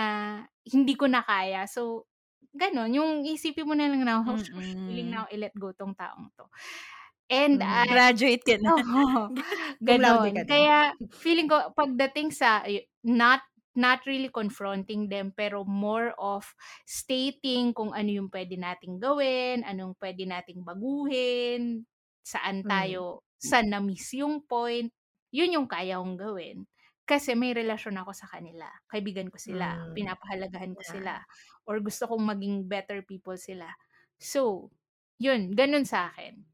hindi 0.65 0.95
ko 0.97 1.06
na 1.12 1.21
kaya. 1.26 1.67
So, 1.69 2.08
ganon, 2.56 2.93
yung 2.95 3.23
isipin 3.28 3.67
mo 3.67 3.76
na 3.78 3.88
lang 3.91 4.04
na, 4.06 4.23
oh, 4.26 4.38
shush, 4.39 4.76
willing 4.88 5.12
na 5.13 5.28
i-let 5.32 5.54
go 5.58 5.71
tong 5.76 5.93
taong 5.95 6.32
to. 6.38 6.45
And 7.31 7.59
Mhm. 7.59 7.63
I, 7.63 7.88
Graduate 7.88 8.43
ka 8.43 8.55
na. 8.59 8.71
Laude 10.01 10.29
ganon. 10.29 10.33
ka. 10.36 10.43
Kaya, 10.47 10.93
feeling 11.15 11.47
ko, 11.49 11.71
pagdating 11.77 12.33
sa, 12.36 12.63
not 13.05 13.41
not 13.73 14.05
really 14.05 14.29
confronting 14.29 15.09
them, 15.09 15.33
pero 15.33 15.65
more 15.65 16.13
of 16.21 16.45
stating 16.86 17.73
kung 17.73 17.89
ano 17.89 18.09
yung 18.21 18.29
pwede 18.29 18.53
nating 18.53 19.01
gawin, 19.01 19.65
anong 19.65 19.97
pwede 19.97 20.29
nating 20.29 20.62
baguhin, 20.62 21.81
saan 22.21 22.62
Mm. 22.63 22.69
tayo, 22.69 23.25
saan 23.41 23.73
na-miss 23.73 24.13
yung 24.13 24.45
point, 24.45 24.93
yun 25.33 25.57
yung 25.57 25.65
kaya 25.65 25.97
kong 25.97 26.21
gawin. 26.21 26.69
Kasi 27.09 27.33
may 27.33 27.51
relasyon 27.57 27.97
ako 27.97 28.13
sa 28.13 28.29
kanila. 28.29 28.69
Kaibigan 28.93 29.33
ko 29.33 29.41
sila. 29.41 29.73
Mm. 29.73 29.97
Pinapahalagahan 29.97 30.77
ko 30.77 30.83
Yeah. 30.86 30.86
sila. 30.86 31.25
Or 31.65 31.81
gusto 31.81 32.05
kong 32.05 32.21
maging 32.23 32.69
better 32.69 33.01
people 33.01 33.36
sila. 33.41 33.67
So, 34.21 34.69
yun, 35.17 35.57
ganun 35.57 35.83
sa 35.89 36.13
akin. 36.13 36.52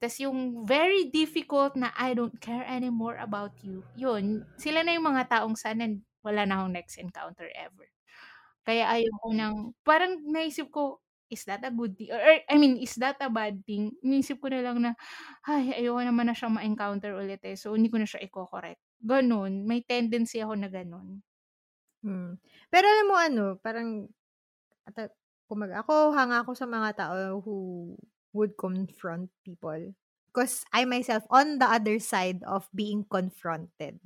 Tapos 0.00 0.16
yung 0.20 0.64
very 0.64 1.12
difficult 1.12 1.76
na 1.76 1.92
I 1.94 2.16
don't 2.16 2.40
care 2.40 2.64
anymore 2.64 3.20
about 3.20 3.52
you, 3.60 3.84
yun, 3.94 4.48
sila 4.56 4.80
na 4.82 4.96
yung 4.96 5.06
mga 5.12 5.28
taong 5.28 5.56
sana 5.60 5.86
wala 6.24 6.44
na 6.48 6.64
akong 6.64 6.74
next 6.76 6.96
encounter 7.00 7.48
ever. 7.56 7.86
Kaya 8.66 8.88
ayoko 8.92 9.28
nang, 9.34 9.56
parang 9.86 10.20
naisip 10.28 10.68
ko, 10.72 11.00
is 11.32 11.44
that 11.48 11.64
a 11.64 11.72
good 11.72 11.96
thing? 11.96 12.10
Or, 12.12 12.20
I 12.48 12.56
mean, 12.60 12.76
is 12.80 12.96
that 13.00 13.16
a 13.22 13.30
bad 13.32 13.64
thing? 13.64 13.92
Naisip 14.04 14.40
ko 14.42 14.48
na 14.52 14.60
lang 14.64 14.78
na, 14.84 14.92
ay, 15.48 15.80
ayoko 15.84 16.02
naman 16.04 16.28
na 16.30 16.36
siya 16.36 16.50
ma-encounter 16.52 17.14
ulit 17.16 17.40
eh. 17.46 17.56
So, 17.56 17.74
hindi 17.76 17.88
ko 17.92 17.98
na 18.02 18.08
siya 18.08 18.22
i-correct. 18.24 18.80
Ganon. 19.02 19.64
May 19.68 19.82
tendency 19.86 20.40
ako 20.44 20.54
na 20.60 20.68
ganon. 20.72 21.22
Hmm. 22.04 22.40
Pero 22.72 22.86
alam 22.88 23.06
mo 23.08 23.16
ano, 23.20 23.44
parang 23.60 24.08
ata 24.88 25.12
kumbaga 25.50 25.82
ako 25.84 26.12
hanga 26.16 26.42
ako 26.44 26.52
sa 26.56 26.66
mga 26.68 26.90
tao 26.98 27.40
who 27.44 27.56
would 28.32 28.56
confront 28.58 29.30
people. 29.44 29.94
Because 30.30 30.62
I 30.70 30.86
myself 30.86 31.26
on 31.30 31.58
the 31.58 31.66
other 31.66 31.98
side 31.98 32.42
of 32.46 32.70
being 32.74 33.02
confronted. 33.10 33.98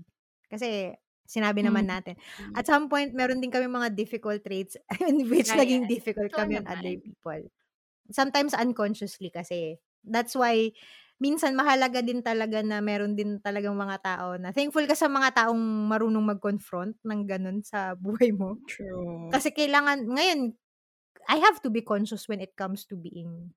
Kasi 0.49 0.97
sinabi 1.29 1.65
naman 1.65 1.85
Mm. 1.85 1.93
natin, 1.93 2.17
at 2.57 2.65
some 2.69 2.89
point 2.89 3.13
meron 3.17 3.41
din 3.45 3.53
kami 3.53 3.69
mga 3.69 3.93
difficult 3.97 4.41
traits 4.45 4.77
in 5.09 5.29
which 5.29 5.53
Ayan. 5.53 5.57
naging 5.57 5.89
difficult 5.89 6.33
kami 6.37 6.57
on 6.57 6.65
other 6.69 6.97
naman. 6.97 7.01
people. 7.01 7.45
Sometimes 8.13 8.53
unconsciously 8.55 9.31
kasi. 9.33 9.81
That's 10.05 10.37
why 10.37 10.73
minsan 11.23 11.57
mahalaga 11.57 12.05
din 12.05 12.21
talaga 12.25 12.61
na 12.65 12.81
meron 12.85 13.17
din 13.17 13.41
talagang 13.41 13.77
mga 13.79 13.99
tao 14.05 14.29
na 14.37 14.53
thankful 14.53 14.85
ka 14.85 14.95
sa 14.99 15.09
mga 15.09 15.33
taong 15.47 15.61
marunong 15.89 16.25
mag-confront 16.37 16.97
ng 17.05 17.21
ganun 17.29 17.61
sa 17.65 17.95
buhay 18.05 18.33
mo. 18.35 18.61
True. 18.67 19.35
Kasi 19.35 19.51
kailangan, 19.55 20.07
ngayon, 20.09 20.41
I 21.29 21.39
have 21.41 21.61
to 21.65 21.71
be 21.73 21.83
conscious 21.83 22.29
when 22.29 22.41
it 22.45 22.55
comes 22.57 22.85
to 22.91 22.97
being, 22.97 23.55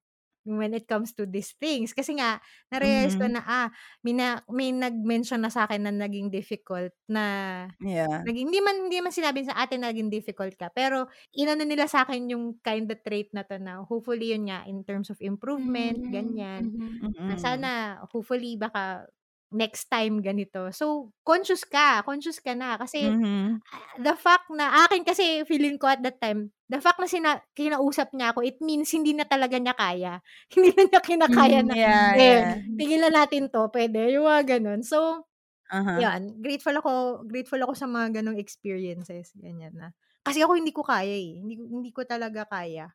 when 0.47 0.71
it 0.73 0.87
comes 0.87 1.11
to 1.15 1.27
these 1.27 1.51
things. 1.59 1.91
Kasi 1.91 2.15
nga, 2.19 2.39
na-realize 2.71 3.19
ko 3.19 3.25
Mhm. 3.25 3.31
na, 3.31 3.43
ah, 3.43 3.67
may, 4.07 4.15
na, 4.15 4.39
may 4.51 4.71
nag-mention 4.71 5.43
na 5.43 5.51
sa 5.51 5.67
akin 5.67 5.83
na 5.87 5.93
naging 5.93 6.31
difficult 6.31 6.95
na, 7.11 7.67
Yeah. 7.79 8.27
naging, 8.27 8.49
hindi 8.51 8.59
man, 8.63 8.89
hindi 8.89 8.99
man 9.03 9.13
sinabi 9.15 9.45
sa 9.47 9.55
atin 9.63 9.83
na 9.85 9.91
naging 9.93 10.11
difficult 10.13 10.53
ka. 10.59 10.69
Pero, 10.75 11.07
inano 11.35 11.63
nila 11.67 11.87
sa 11.89 12.03
akin 12.07 12.31
yung 12.33 12.45
kind 12.63 12.87
of 12.91 12.99
trait 13.05 13.31
na 13.35 13.43
to 13.47 13.57
na, 13.61 13.83
hopefully 13.87 14.31
yun 14.35 14.47
nga, 14.51 14.63
in 14.69 14.83
terms 14.87 15.09
of 15.11 15.19
improvement, 15.23 16.03
Mm, 16.05 16.11
ganyan. 16.11 16.71
mhm. 16.99 17.13
Na 17.29 17.35
sana, 17.39 18.01
hopefully, 18.11 18.55
baka 18.59 19.07
next 19.53 19.87
time 19.91 20.19
ganito. 20.23 20.69
So, 20.75 21.11
conscious 21.27 21.63
ka. 21.67 22.03
Conscious 22.05 22.39
ka 22.43 22.53
na. 22.57 22.75
Kasi, 22.81 23.15
Mhm. 23.15 23.61
the 23.99 24.15
fact 24.17 24.49
na, 24.53 24.85
akin 24.87 25.03
kasi 25.07 25.43
feeling 25.49 25.77
ko 25.81 25.89
at 25.91 26.01
that 26.05 26.19
time, 26.23 26.51
the 26.71 26.79
fact 26.83 26.99
na 27.01 27.09
sina, 27.09 27.31
kinausap 27.57 28.11
niya 28.15 28.33
ako, 28.35 28.41
it 28.45 28.59
means 28.63 28.89
hindi 28.95 29.13
na 29.17 29.25
talaga 29.27 29.57
niya 29.61 29.75
kaya. 29.77 30.13
Hindi 30.53 30.71
na 30.77 30.83
niya 30.89 31.01
kinakaya 31.03 31.59
Mm, 31.59 31.67
na, 31.67 31.75
yeah, 31.75 32.15
eh, 32.15 32.45
yeah. 32.45 32.55
tigilan 32.79 33.13
natin 33.13 33.49
to, 33.53 33.69
pwede. 33.73 34.11
Yung 34.15 34.25
mga 34.29 34.59
ganun. 34.59 34.81
So, 34.85 35.25
Uh-huh. 35.71 36.07
yan. 36.07 36.39
Grateful 36.43 36.77
ako, 36.79 37.23
grateful 37.27 37.61
ako 37.63 37.73
sa 37.77 37.87
mga 37.89 38.21
ganong 38.21 38.39
experiences. 38.41 39.33
Ganyan 39.37 39.75
na. 39.77 39.89
Kasi 40.25 40.41
ako 40.45 40.55
hindi 40.59 40.71
ko 40.75 40.83
kaya 40.85 41.11
eh. 41.15 41.39
Hindi, 41.43 41.55
hindi 41.59 41.91
ko 41.95 42.03
talaga 42.07 42.45
kaya 42.49 42.91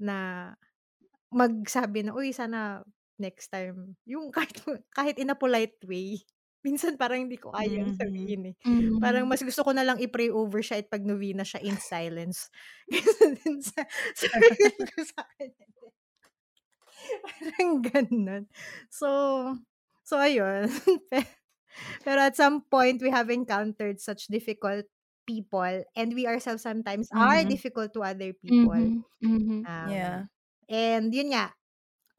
na 0.00 0.16
magsabi 1.34 2.06
na, 2.08 2.12
uy, 2.16 2.32
sana 2.36 2.82
next 3.22 3.48
time. 3.54 3.94
Yung 4.06 4.30
kahit, 4.36 4.58
kahit 4.94 5.16
in 5.22 5.30
a 5.32 5.38
polite 5.38 5.78
way. 5.86 6.20
Minsan 6.66 6.98
parang 6.98 7.26
hindi 7.26 7.38
ko 7.38 7.54
kayang 7.54 7.90
Mhm. 7.90 7.96
sabihin 7.96 8.42
eh. 8.52 8.56
Mhm. 8.66 9.00
Parang 9.02 9.26
mas 9.30 9.42
gusto 9.42 9.62
ko 9.62 9.70
na 9.74 9.86
lang 9.86 9.98
i-pray 10.02 10.30
over 10.30 10.62
siya 10.62 10.82
at 10.82 10.90
pag 10.90 11.06
novena 11.06 11.42
siya 11.46 11.62
in 11.62 11.78
silence. 11.78 12.50
Din 13.42 13.62
sa, 13.62 13.82
sa 14.18 14.26
ko 14.94 15.00
sa 15.06 15.22
kanya. 15.38 15.66
Parang 17.22 17.82
ganun. 17.84 18.44
So, 18.90 19.08
so 20.04 20.18
ayun. 20.18 20.68
Pe- 21.10 21.30
Pero 22.04 22.20
at 22.22 22.36
some 22.36 22.62
point, 22.68 23.00
we 23.02 23.10
have 23.10 23.30
encountered 23.30 24.00
such 24.00 24.28
difficult 24.28 24.84
people 25.26 25.84
and 25.96 26.08
we 26.14 26.26
ourselves 26.26 26.62
sometimes 26.62 27.08
are 27.16 27.44
Mhm. 27.44 27.48
difficult 27.48 27.92
to 27.94 28.02
other 28.04 28.32
people. 28.36 28.82
Mhm. 28.82 29.04
Mhm. 29.22 29.66
Um, 29.66 29.86
Yeah. 29.86 30.26
And 30.68 31.12
yun 31.14 31.32
nga, 31.34 31.52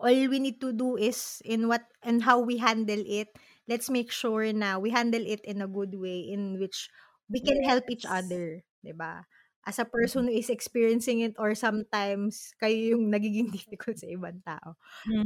all 0.03 0.19
we 0.29 0.39
need 0.39 0.59
to 0.61 0.73
do 0.75 0.97
is 0.99 1.41
in 1.45 1.67
what 1.71 1.87
and 2.03 2.23
how 2.23 2.39
we 2.43 2.57
handle 2.59 3.01
it. 3.07 3.31
Let's 3.67 3.89
make 3.89 4.11
sure 4.11 4.43
na 4.53 4.77
we 4.77 4.91
handle 4.91 5.23
it 5.25 5.41
in 5.47 5.61
a 5.63 5.69
good 5.71 5.95
way 5.95 6.19
in 6.27 6.59
which 6.59 6.91
we 7.31 7.39
can 7.41 7.63
help 7.63 7.87
each 7.89 8.03
Yes. 8.03 8.19
other, 8.19 8.61
'di 8.83 8.93
ba? 8.93 9.25
As 9.63 9.79
a 9.79 9.87
person 9.87 10.27
who 10.27 10.35
is 10.35 10.51
experiencing 10.51 11.23
it 11.23 11.35
or 11.39 11.55
sometimes 11.55 12.51
kayo 12.61 12.95
yung 12.97 13.09
nagiging 13.11 13.47
difficult 13.55 13.97
sa 13.99 14.07
ibang 14.11 14.43
tao. 14.43 14.75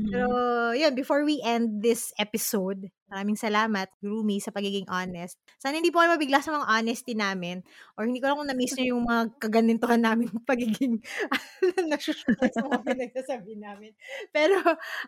Pero 0.08 0.28
Mhm. 0.32 0.78
yun, 0.78 0.94
before 0.96 1.24
we 1.28 1.42
end 1.44 1.84
this 1.84 2.14
episode, 2.18 2.88
maraming 3.12 3.36
salamat, 3.36 3.92
Rumi, 4.00 4.40
sa 4.40 4.52
pagiging 4.56 4.88
honest. 4.88 5.36
Sana 5.60 5.78
hindi 5.80 5.92
po 5.92 6.00
kayo 6.00 6.16
mabigla 6.16 6.40
sa 6.40 6.56
mga 6.56 6.68
honesty 6.70 7.14
namin 7.18 7.60
or 8.00 8.08
hindi 8.08 8.20
ko 8.24 8.32
alam 8.32 8.40
kung 8.40 8.50
na-miss 8.52 8.78
nyo 8.80 8.96
yung 8.96 9.04
mga 9.06 9.22
kaganintuhan 9.42 10.02
namin 10.04 10.30
pagiging 10.50 11.04
nasushoot 11.92 12.52
sa 12.54 12.64
mga 12.64 12.80
pinagsasabi 12.88 13.60
namin. 13.60 13.92
Pero, 14.32 14.60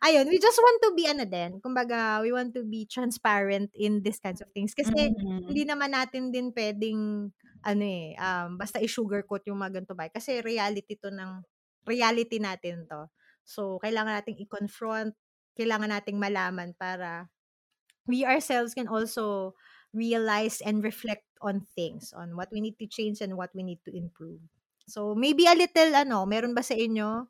ayun, 0.03 0.27
we 0.27 0.37
just 0.41 0.59
want 0.59 0.79
to 0.83 0.91
be 0.95 1.05
ano 1.07 1.23
din. 1.25 1.59
Kumbaga, 1.63 2.19
we 2.23 2.31
want 2.35 2.51
to 2.55 2.63
be 2.65 2.85
transparent 2.89 3.71
in 3.77 4.01
these 4.03 4.19
kinds 4.19 4.41
of 4.43 4.49
things. 4.51 4.73
Kasi, 4.75 5.13
Mhm. 5.15 5.43
hindi 5.47 5.63
naman 5.65 5.93
natin 5.95 6.29
din 6.33 6.51
pwedeng 6.53 7.31
ano 7.63 7.83
eh, 7.85 8.15
um, 8.19 8.55
basta 8.59 8.79
i-sugarcoat 8.81 9.47
yung 9.49 9.59
mga 9.59 9.81
ganito 9.81 9.95
ba. 9.97 10.07
Kasi 10.11 10.39
reality 10.43 10.95
to 10.99 11.11
ng, 11.11 11.43
reality 11.87 12.37
natin 12.41 12.85
to. 12.89 13.07
So, 13.43 13.81
kailangan 13.81 14.21
nating 14.21 14.39
i-confront, 14.45 15.13
kailangan 15.57 15.91
nating 15.91 16.17
malaman 16.21 16.75
para 16.77 17.27
we 18.07 18.25
ourselves 18.25 18.73
can 18.73 18.87
also 18.87 19.55
realize 19.93 20.61
and 20.61 20.83
reflect 20.83 21.25
on 21.41 21.65
things, 21.75 22.13
on 22.13 22.35
what 22.35 22.49
we 22.51 22.61
need 22.61 22.77
to 22.79 22.87
change 22.87 23.21
and 23.21 23.37
what 23.37 23.49
we 23.55 23.63
need 23.63 23.79
to 23.85 23.91
improve. 23.95 24.41
So, 24.89 25.13
maybe 25.15 25.45
a 25.45 25.55
little, 25.55 25.95
ano, 25.95 26.25
meron 26.25 26.53
ba 26.57 26.61
sa 26.65 26.73
inyo 26.77 27.29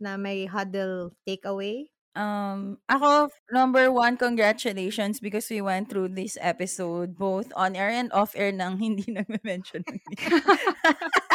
na 0.00 0.16
may 0.18 0.46
huddle 0.48 1.14
takeaway? 1.28 1.93
Um, 2.14 2.78
ako, 2.86 3.34
number 3.50 3.90
one, 3.90 4.14
congratulations 4.14 5.18
because 5.18 5.50
we 5.50 5.58
went 5.58 5.90
through 5.90 6.14
this 6.14 6.38
episode 6.38 7.18
both 7.18 7.50
on 7.58 7.74
air 7.74 7.90
and 7.90 8.06
off 8.14 8.38
air 8.38 8.54
nang 8.54 8.78
hindi 8.78 9.02
nag-mention 9.18 9.82
ng 9.82 9.98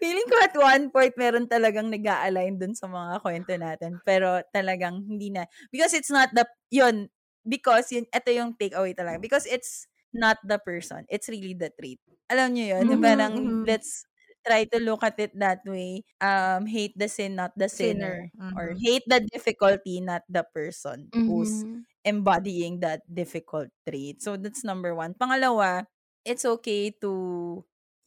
Feeling 0.00 0.28
ko 0.28 0.36
at 0.44 0.54
one 0.56 0.84
point 0.92 1.14
meron 1.16 1.48
talagang 1.48 1.92
nag-a-align 1.92 2.60
dun 2.60 2.72
sa 2.72 2.88
mga 2.88 3.20
kwento 3.20 3.52
natin. 3.56 4.00
Pero 4.04 4.40
talagang 4.52 5.04
hindi 5.04 5.32
na. 5.32 5.44
Because 5.72 5.92
it's 5.92 6.12
not 6.12 6.32
the, 6.32 6.44
yun, 6.72 7.08
because 7.44 7.92
yun, 7.92 8.08
ito 8.08 8.30
yung 8.32 8.56
takeaway 8.56 8.96
talaga. 8.96 9.20
Because 9.20 9.44
it's 9.48 9.88
not 10.12 10.40
the 10.44 10.56
person. 10.60 11.04
It's 11.12 11.28
really 11.28 11.52
the 11.52 11.68
trait. 11.76 12.00
Alam 12.32 12.56
nyo 12.56 12.80
yun? 12.80 12.84
Mhm, 12.96 13.00
Parang, 13.04 13.34
mhm. 13.36 13.62
let's 13.68 14.08
try 14.46 14.64
to 14.70 14.78
look 14.80 15.02
at 15.02 15.18
it 15.18 15.32
that 15.38 15.60
way. 15.66 16.04
Um, 16.20 16.66
hate 16.66 16.94
the 16.98 17.08
sin, 17.08 17.36
not 17.36 17.52
the 17.58 17.68
sinner. 17.68 18.22
Sinner. 18.22 18.30
Or 18.56 18.72
Mhm. 18.72 18.80
hate 18.80 19.04
the 19.06 19.20
difficulty, 19.20 20.00
not 20.00 20.22
the 20.28 20.44
person 20.54 21.12
who's 21.26 21.64
Mhm. 21.66 21.86
embodying 22.04 22.80
that 22.80 23.02
difficult 23.12 23.68
trait. 23.88 24.22
So 24.22 24.36
that's 24.38 24.64
number 24.64 24.94
one. 24.94 25.14
Pangalawa, 25.14 25.86
it's 26.24 26.44
okay 26.46 26.90
to 27.02 27.64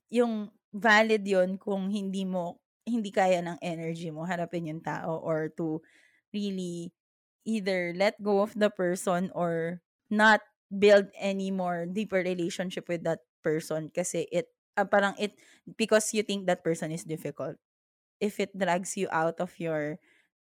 yung 0.10 0.49
valid 0.73 1.25
yon 1.25 1.58
kung 1.58 1.89
hindi 1.89 2.25
mo 2.25 2.62
hindi 2.86 3.13
kaya 3.13 3.41
ng 3.45 3.58
energy 3.62 4.10
mo 4.10 4.25
harapin 4.25 4.69
yung 4.69 4.82
tao 4.82 5.21
or 5.21 5.49
to 5.54 5.82
really 6.34 6.93
either 7.45 7.93
let 7.97 8.17
go 8.21 8.41
of 8.41 8.54
the 8.58 8.69
person 8.69 9.30
or 9.34 9.82
not 10.10 10.41
build 10.69 11.10
any 11.17 11.49
more 11.49 11.86
deeper 11.89 12.21
relationship 12.21 12.86
with 12.89 13.02
that 13.06 13.25
person 13.41 13.89
kasi 13.93 14.25
it 14.34 14.49
ah, 14.79 14.87
parang 14.87 15.15
it 15.19 15.35
because 15.77 16.13
you 16.15 16.23
think 16.23 16.47
that 16.47 16.63
person 16.63 16.91
is 16.95 17.03
difficult. 17.03 17.57
If 18.19 18.39
it 18.39 18.55
drags 18.57 18.97
you 18.97 19.07
out 19.11 19.39
of 19.39 19.55
your 19.59 19.99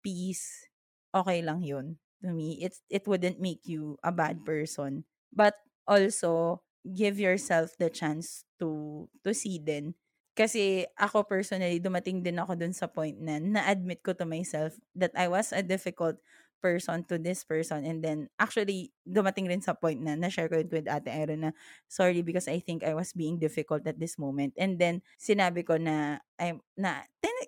peace 0.04 0.68
okay 1.14 1.42
lang 1.46 1.62
yun 1.64 1.98
to 2.24 2.32
me. 2.34 2.60
It's 2.64 2.82
it 2.90 3.06
wouldn't 3.08 3.40
make 3.42 3.66
you 3.68 3.98
a 4.04 4.12
bad 4.12 4.46
person. 4.46 5.06
But 5.34 5.56
also 5.88 6.64
give 6.84 7.20
yourself 7.20 7.76
the 7.80 7.90
chance 7.90 8.46
to 8.60 9.06
to 9.24 9.32
see 9.36 9.60
din. 9.60 9.96
Kasi 10.34 10.90
ako 10.98 11.24
personally 11.30 11.78
dumating 11.78 12.26
din 12.26 12.42
ako 12.42 12.58
dun 12.58 12.74
sa 12.74 12.90
point 12.90 13.14
na 13.22 13.38
na-admit 13.38 14.02
ko 14.02 14.18
to 14.18 14.26
myself 14.26 14.74
that 14.98 15.14
I 15.14 15.30
was 15.30 15.54
a 15.54 15.62
difficult 15.62 16.18
person 16.64 17.04
to 17.12 17.20
this 17.20 17.44
person 17.44 17.84
and 17.84 18.00
then 18.00 18.32
actually 18.40 18.96
dumating 19.04 19.52
rin 19.52 19.60
sa 19.60 19.76
point 19.76 20.00
na 20.00 20.16
na-share 20.16 20.48
ko 20.48 20.64
it 20.64 20.72
with 20.72 20.88
Ate 20.88 21.12
Erin 21.12 21.44
na 21.44 21.52
sorry 21.92 22.24
because 22.24 22.48
I 22.48 22.64
think 22.64 22.88
I 22.88 22.96
was 22.96 23.12
being 23.12 23.36
difficult 23.36 23.84
at 23.84 24.00
this 24.00 24.16
moment. 24.16 24.56
And 24.56 24.80
then 24.80 25.04
sinabi 25.20 25.68
ko 25.68 25.76
na 25.76 26.24
I'm 26.40 26.64
na 26.80 27.04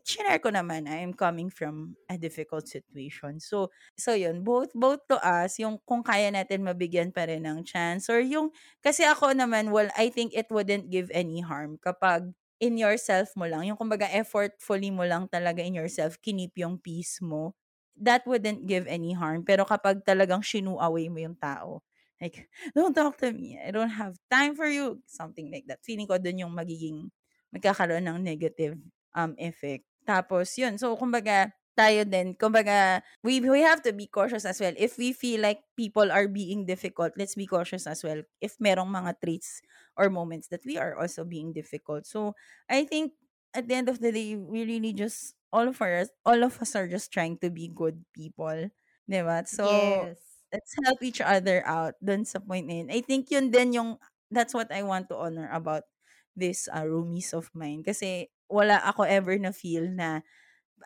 share 0.05 0.37
ko 0.43 0.51
naman 0.51 0.85
I'm 0.85 1.15
coming 1.15 1.49
from 1.49 1.95
a 2.11 2.19
difficult 2.19 2.67
situation. 2.67 3.39
So 3.39 3.71
so 3.95 4.13
yun 4.13 4.43
both 4.43 4.75
both 4.75 5.07
to 5.09 5.17
us 5.23 5.57
yung 5.57 5.79
kung 5.87 6.03
kaya 6.03 6.29
natin 6.29 6.67
mabigyan 6.67 7.15
pa 7.15 7.25
rin 7.25 7.47
ng 7.47 7.63
chance 7.63 8.11
or 8.11 8.19
yung 8.19 8.51
kasi 8.83 9.07
ako 9.07 9.31
naman 9.31 9.71
well 9.71 9.87
I 9.97 10.11
think 10.11 10.35
it 10.37 10.51
wouldn't 10.53 10.91
give 10.91 11.07
any 11.15 11.39
harm 11.39 11.79
kapag 11.79 12.35
in 12.59 12.79
yourself 12.79 13.33
mo 13.35 13.49
lang 13.49 13.67
yung 13.67 13.79
kumbaga 13.79 14.07
effortfully 14.11 14.93
mo 14.93 15.03
lang 15.03 15.27
talaga 15.27 15.59
in 15.59 15.75
yourself 15.75 16.15
kinip 16.23 16.55
yung 16.55 16.79
peace 16.79 17.19
mo 17.19 17.57
that 17.99 18.23
wouldn't 18.27 18.67
give 18.67 18.85
any 18.87 19.13
harm 19.15 19.43
pero 19.47 19.63
kapag 19.63 20.03
talagang 20.03 20.43
shinu 20.43 20.75
away 20.83 21.07
mo 21.07 21.19
yung 21.23 21.37
tao 21.39 21.79
like 22.21 22.47
don't 22.75 22.95
talk 22.95 23.15
to 23.17 23.31
me 23.31 23.55
I 23.59 23.71
don't 23.71 23.91
have 23.93 24.15
time 24.31 24.55
for 24.55 24.67
you 24.67 24.99
something 25.07 25.51
like 25.51 25.67
that 25.71 25.83
feeling 25.83 26.07
ko 26.07 26.19
dun 26.19 26.39
yung 26.39 26.53
magiging 26.55 27.11
magkakaroon 27.55 28.03
ng 28.03 28.19
negative 28.19 28.75
um 29.15 29.31
effect. 29.39 29.87
Tapos 30.03 30.51
yun 30.59 30.75
so 30.77 30.93
kumbaga 30.99 31.55
tayo 31.75 32.07
din 32.07 32.35
kumbaga 32.35 33.03
we 33.23 33.39
we 33.43 33.59
have 33.63 33.83
to 33.83 33.91
be 33.95 34.07
cautious 34.07 34.43
as 34.47 34.59
well. 34.59 34.75
If 34.75 34.95
we 34.99 35.11
feel 35.15 35.39
like 35.43 35.63
people 35.75 36.07
are 36.11 36.27
being 36.27 36.63
difficult 36.67 37.15
let's 37.19 37.35
be 37.35 37.47
cautious 37.47 37.87
as 37.87 38.03
well 38.03 38.23
if 38.43 38.55
merong 38.59 38.91
mga 38.91 39.19
traits 39.23 39.59
or 39.95 40.11
moments 40.11 40.47
that 40.51 40.63
we 40.67 40.75
are 40.79 40.95
also 40.99 41.23
being 41.23 41.51
difficult. 41.55 42.05
So 42.07 42.35
i 42.71 42.83
think 42.83 43.15
at 43.55 43.67
the 43.67 43.75
end 43.75 43.87
of 43.87 44.03
the 44.03 44.11
day 44.11 44.35
we 44.35 44.67
really 44.67 44.91
just 44.91 45.33
all 45.55 45.67
of 45.67 45.79
us 45.81 46.11
all 46.27 46.43
of 46.43 46.59
us 46.59 46.75
are 46.75 46.87
just 46.87 47.11
trying 47.11 47.39
to 47.39 47.49
be 47.49 47.71
good 47.71 48.03
people 48.11 48.69
diba 49.07 49.47
so 49.47 49.65
yes. 49.71 50.35
let's 50.55 50.71
help 50.87 51.03
each 51.03 51.19
other 51.19 51.59
out 51.67 51.99
dun 51.99 52.23
sa 52.23 52.39
point 52.39 52.63
na 52.63 52.79
yun. 52.79 52.87
I 52.87 53.03
think 53.03 53.27
yun 53.27 53.51
din 53.51 53.75
yung, 53.75 53.99
that's 54.31 54.55
what 54.55 54.71
I 54.71 54.87
want 54.87 55.11
to 55.11 55.19
honor 55.19 55.51
about 55.51 55.83
this 56.31 56.71
uh, 56.71 56.87
roomies 56.87 57.35
of 57.35 57.51
mine. 57.51 57.83
Kasi 57.83 58.31
wala 58.47 58.79
ako 58.79 59.03
ever 59.03 59.35
na 59.35 59.51
feel 59.51 59.91
na, 59.91 60.23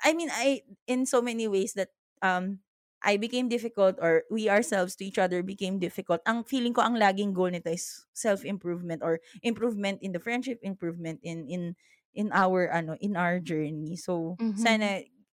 I 0.02 0.18
mean, 0.18 0.34
I, 0.34 0.66
in 0.90 1.06
so 1.06 1.22
many 1.22 1.46
ways 1.46 1.78
that, 1.78 1.94
um, 2.26 2.66
I 3.00 3.16
became 3.16 3.48
difficult 3.48 3.96
or 4.04 4.28
we 4.28 4.52
ourselves 4.52 4.98
to 5.00 5.08
each 5.08 5.16
other 5.16 5.40
became 5.40 5.80
difficult. 5.80 6.20
Ang 6.28 6.44
feeling 6.44 6.76
ko, 6.76 6.84
ang 6.84 7.00
laging 7.00 7.32
goal 7.32 7.48
nito 7.48 7.72
is 7.72 8.04
self-improvement 8.12 9.00
or 9.00 9.24
improvement 9.40 10.04
in 10.04 10.12
the 10.12 10.20
friendship, 10.20 10.60
improvement 10.64 11.24
in, 11.24 11.48
in, 11.48 11.80
in 12.14 12.30
our, 12.34 12.70
ano, 12.72 12.96
in 13.00 13.16
our 13.16 13.40
journey. 13.40 13.96
So, 13.96 14.36
Mhm. 14.40 14.58
sana, 14.58 14.88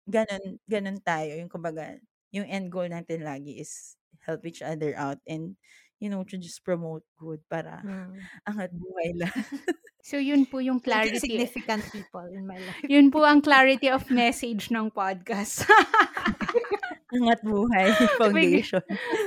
ganun, 0.09 0.59
ganun 0.67 0.99
tayo. 1.05 1.37
Yung 1.39 1.51
kumbaga, 1.53 1.99
yung 2.33 2.49
end 2.49 2.73
goal 2.73 2.89
natin 2.89 3.23
lagi 3.23 3.61
is 3.61 3.95
help 4.25 4.47
each 4.47 4.63
other 4.63 4.95
out 4.97 5.19
and 5.27 5.57
you 5.99 6.09
know 6.11 6.23
to 6.27 6.35
just 6.39 6.63
promote 6.67 7.03
good 7.19 7.39
para 7.47 7.79
Mm. 7.85 8.19
angat 8.51 8.71
buhay 8.75 9.11
lang. 9.19 9.35
So, 10.03 10.19
yun 10.19 10.51
po 10.51 10.59
yung 10.59 10.83
Clarity. 10.87 11.23
Significant 11.23 11.87
people 11.93 12.27
in 12.33 12.43
my 12.43 12.59
life. 12.59 12.83
Yun 12.91 13.15
po 13.15 13.23
ang 13.23 13.39
clarity 13.39 13.87
of 13.87 14.03
message 14.11 14.73
ng 14.75 14.91
podcast. 14.91 15.63
angat 17.15 17.45
buhay 17.45 17.93
foundation. 18.17 18.81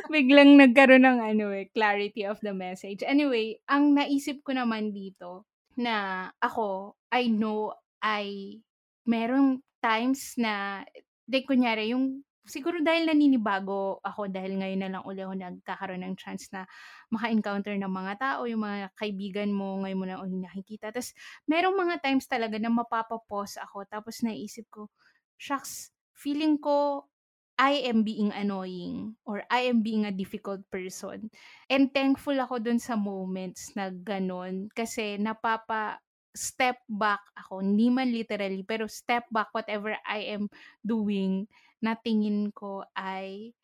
Biglang 0.09 0.57
nagkaroon 0.57 1.05
ng 1.05 1.19
ano 1.21 1.53
eh, 1.53 1.69
clarity 1.69 2.25
of 2.25 2.41
the 2.41 2.51
message. 2.51 3.05
Anyway, 3.05 3.61
ang 3.69 3.93
naisip 3.93 4.41
ko 4.41 4.51
naman 4.57 4.89
dito 4.91 5.45
na 5.77 6.27
ako, 6.41 6.97
I 7.15 7.31
know 7.31 7.71
I 8.03 8.59
merong 9.07 9.63
times 9.79 10.35
na 10.35 10.83
de 11.25 11.39
kunyari 11.47 11.93
yung 11.95 12.21
siguro 12.45 12.77
dahil 12.83 13.09
naninibago 13.09 13.97
ako 14.05 14.29
dahil 14.29 14.61
ngayon 14.61 14.81
na 14.85 14.89
lang 14.97 15.03
uli 15.07 15.21
ako 15.25 15.33
nagkakaroon 15.33 16.03
ng 16.05 16.15
chance 16.19 16.45
na 16.53 16.69
maka-encounter 17.09 17.73
ng 17.73 17.89
mga 17.89 18.13
tao, 18.21 18.45
yung 18.45 18.61
mga 18.61 18.93
kaibigan 18.93 19.49
mo, 19.49 19.81
ngayon 19.81 19.97
mo 19.97 20.05
na 20.05 20.21
uli 20.21 20.37
nakikita. 20.37 20.93
Tapos, 20.93 21.17
merong 21.49 21.73
mga 21.73 21.95
times 22.05 22.29
talaga 22.29 22.61
na 22.61 22.69
mapapapause 22.69 23.57
ako. 23.57 23.89
Tapos, 23.89 24.21
naisip 24.21 24.69
ko, 24.69 24.93
shucks, 25.41 25.89
feeling 26.13 26.61
ko 26.61 27.09
I 27.55 27.87
am 27.87 28.03
being 28.03 28.35
annoying 28.35 29.15
or 29.23 29.47
I 29.47 29.71
am 29.71 29.79
being 29.79 30.03
a 30.03 30.11
difficult 30.11 30.59
person. 30.69 31.31
And 31.71 31.87
thankful 31.95 32.35
ako 32.35 32.59
dun 32.59 32.83
sa 32.83 32.99
moments 32.99 33.71
na 33.79 33.95
ganun 33.95 34.67
kasi 34.75 35.15
napapa 35.15 36.03
step 36.35 36.83
back 36.91 37.23
ako, 37.39 37.63
hindi 37.63 37.87
man 37.87 38.11
literally, 38.11 38.61
pero 38.67 38.85
step 38.91 39.25
back 39.31 39.49
whatever 39.55 39.95
I 40.03 40.35
am 40.35 40.51
doing 40.83 41.47
na 41.79 41.95
tingin 41.95 42.51
ko 42.51 42.83
ay 42.93 43.55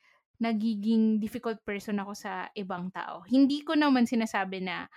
nagiging 0.42 1.22
difficult 1.22 1.62
person 1.62 2.02
ako 2.02 2.18
sa 2.18 2.50
ibang 2.58 2.90
tao. 2.90 3.22
Hindi 3.30 3.62
ko 3.62 3.78
naman 3.78 4.10
sinasabi 4.10 4.64
na 4.64 4.90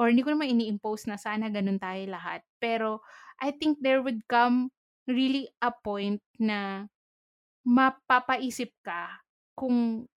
or 0.00 0.10
hindi 0.10 0.26
ko 0.26 0.34
naman 0.34 0.50
ini-impose 0.58 1.06
na 1.06 1.20
sana 1.20 1.52
ganun 1.52 1.78
tayo 1.78 2.02
lahat. 2.10 2.42
Pero 2.58 3.04
I 3.38 3.54
think 3.54 3.78
there 3.78 4.02
would 4.02 4.26
come 4.26 4.74
really 5.06 5.46
a 5.62 5.70
point 5.70 6.18
na 6.42 6.90
mapapaisip 7.62 8.74
ka 8.82 9.22
kung 9.54 10.08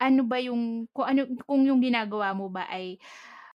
ano 0.00 0.20
ba 0.24 0.40
yung 0.40 0.88
kung 0.96 1.06
ano 1.06 1.20
kung 1.44 1.62
yung 1.68 1.80
ginagawa 1.82 2.32
mo 2.32 2.48
ba 2.48 2.64
ay 2.72 2.96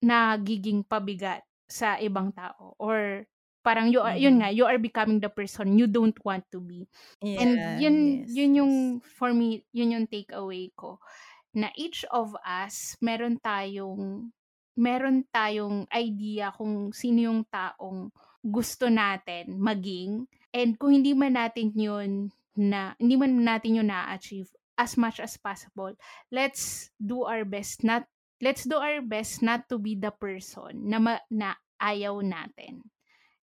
nagiging 0.03 0.83
pabigat 0.83 1.47
sa 1.73 1.97
ibang 1.97 2.29
tao 2.37 2.77
or 2.77 3.25
parang 3.65 3.89
you 3.89 4.03
are, 4.03 4.19
yun 4.19 4.43
nga 4.43 4.53
you 4.53 4.67
are 4.69 4.77
becoming 4.77 5.23
the 5.23 5.31
person 5.33 5.79
you 5.79 5.89
don't 5.89 6.19
want 6.27 6.45
to 6.53 6.61
be. 6.61 6.85
And 7.23 7.57
Yeah, 7.57 7.79
yun 7.81 7.97
yes, 8.27 8.29
yun 8.35 8.53
yung 8.59 8.75
for 9.01 9.33
me 9.33 9.65
yun 9.73 9.97
yung 9.97 10.07
takeaway 10.11 10.69
ko 10.77 11.01
na 11.57 11.73
each 11.79 12.05
of 12.13 12.37
us 12.45 12.99
meron 13.01 13.39
tayong 13.41 14.29
meron 14.77 15.25
tayong 15.31 15.89
idea 15.95 16.53
kung 16.53 16.93
sino 16.93 17.33
yung 17.33 17.43
taong 17.49 18.13
gusto 18.43 18.91
natin 18.91 19.57
maging. 19.61 20.27
And 20.53 20.77
kung 20.77 20.93
hindi 20.93 21.15
man 21.17 21.39
natin 21.39 21.73
yun 21.73 22.33
na 22.57 22.93
hindi 23.01 23.17
man 23.17 23.41
natin 23.41 23.81
yun 23.81 23.89
na-achieve 23.89 24.49
as 24.77 24.97
much 24.97 25.21
as 25.21 25.37
possible 25.37 25.93
let's 26.33 26.93
do 27.01 27.25
our 27.25 27.45
best 27.45 27.85
not 27.85 28.05
let's 28.43 28.67
do 28.67 28.77
our 28.77 29.01
best 29.03 29.41
not 29.43 29.69
to 29.71 29.79
be 29.79 29.95
the 29.97 30.11
person 30.13 30.91
na 30.91 30.99
ma, 30.99 31.15
na 31.31 31.55
ayaw 31.81 32.21
natin 32.21 32.83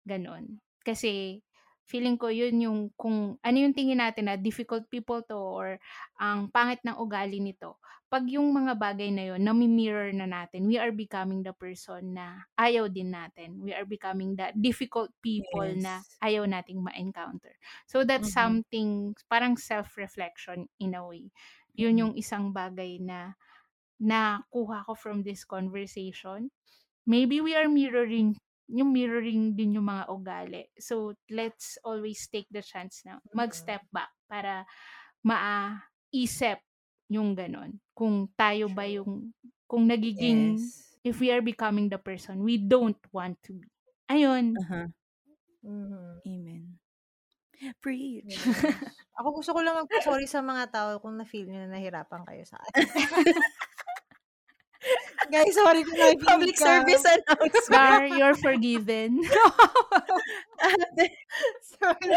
ganon 0.07 0.59
kasi 0.85 1.41
feeling 1.87 2.19
ko 2.19 2.27
yun 2.27 2.59
yung 2.59 2.79
kung 2.99 3.39
ano 3.39 3.57
yung 3.57 3.71
tingin 3.75 4.03
natin 4.03 4.27
na 4.27 4.35
difficult 4.35 4.83
people 4.91 5.23
to 5.23 5.35
or 5.39 5.79
ang 6.19 6.51
pangit 6.51 6.83
ng 6.83 6.99
ugali 6.99 7.39
nito. 7.39 7.79
Pag 8.11 8.27
yung 8.27 8.51
mga 8.51 8.75
bagay 8.75 9.07
na 9.11 9.23
yun, 9.35 9.39
nami-mirror 9.43 10.11
na 10.15 10.27
natin, 10.27 10.67
we 10.67 10.75
are 10.79 10.91
becoming 10.91 11.43
the 11.47 11.51
person 11.55 12.11
na 12.15 12.43
ayaw 12.59 12.91
din 12.91 13.11
natin. 13.15 13.59
We 13.63 13.71
are 13.71 13.87
becoming 13.87 14.35
the 14.35 14.51
difficult 14.55 15.11
people 15.23 15.75
na 15.75 16.03
Yes. 16.03 16.19
ayaw 16.23 16.43
nating 16.47 16.79
ma-encounter. 16.83 17.55
So 17.87 18.03
that's 18.03 18.27
Mhm. 18.27 18.31
something, 18.31 19.15
parang 19.31 19.55
self-reflection 19.59 20.67
in 20.79 20.91
a 20.95 21.03
way. 21.07 21.31
Yun 21.75 21.99
Mhm. 21.99 22.09
yung 22.09 22.13
isang 22.19 22.51
bagay 22.51 22.99
na 22.99 23.35
nakuha 24.01 24.85
ko 24.87 24.93
from 24.95 25.23
this 25.23 25.43
conversation. 25.45 26.49
Maybe 27.07 27.41
we 27.41 27.55
are 27.57 27.69
mirroring 27.69 28.37
yung 28.67 28.91
mirroring 28.91 29.55
din 29.55 29.79
yung 29.79 29.87
mga 29.87 30.11
ugali. 30.11 30.63
So, 30.75 31.15
let's 31.31 31.79
always 31.87 32.27
take 32.27 32.51
the 32.51 32.59
chance 32.61 33.01
na 33.07 33.23
mag-step 33.31 33.81
back 33.95 34.11
para 34.27 34.67
maisip 35.23 36.59
yung 37.07 37.31
ganon. 37.35 37.79
Kung 37.95 38.27
tayo 38.35 38.67
ba 38.67 38.83
yung, 38.87 39.31
kung 39.71 39.87
nagiging, 39.87 40.59
Yes. 40.59 40.99
if 41.03 41.19
we 41.23 41.31
are 41.31 41.39
becoming 41.41 41.87
the 41.87 41.97
person 41.99 42.43
we 42.43 42.59
don't 42.59 42.99
want 43.15 43.39
to 43.47 43.55
be. 43.55 43.67
Ayun. 44.11 44.55
Uh-huh. 44.59 44.87
Mhm. 45.63 46.21
Amen. 46.25 46.79
Preach. 47.81 48.25
Yes. 48.25 48.65
Ako 49.17 49.41
gusto 49.41 49.53
ko 49.53 49.59
lang 49.65 49.77
mag-sorry 49.77 50.29
sa 50.29 50.41
mga 50.45 50.69
tao 50.69 50.91
kung 51.01 51.17
na-feel 51.17 51.49
nyo 51.49 51.65
na 51.65 51.73
nahirapan 51.77 52.21
kayo 52.27 52.43
sa 52.45 52.57
akin. 52.61 52.85
Guys, 55.31 55.53
sorry 55.55 55.83
kung 55.83 55.97
nakikinig 55.97 56.23
Public 56.25 56.55
ka. 56.55 56.65
service 56.65 57.03
announcement. 57.05 57.67
Gar, 57.69 58.03
you're 58.07 58.37
forgiven. 58.39 59.21
sorry. 61.77 62.09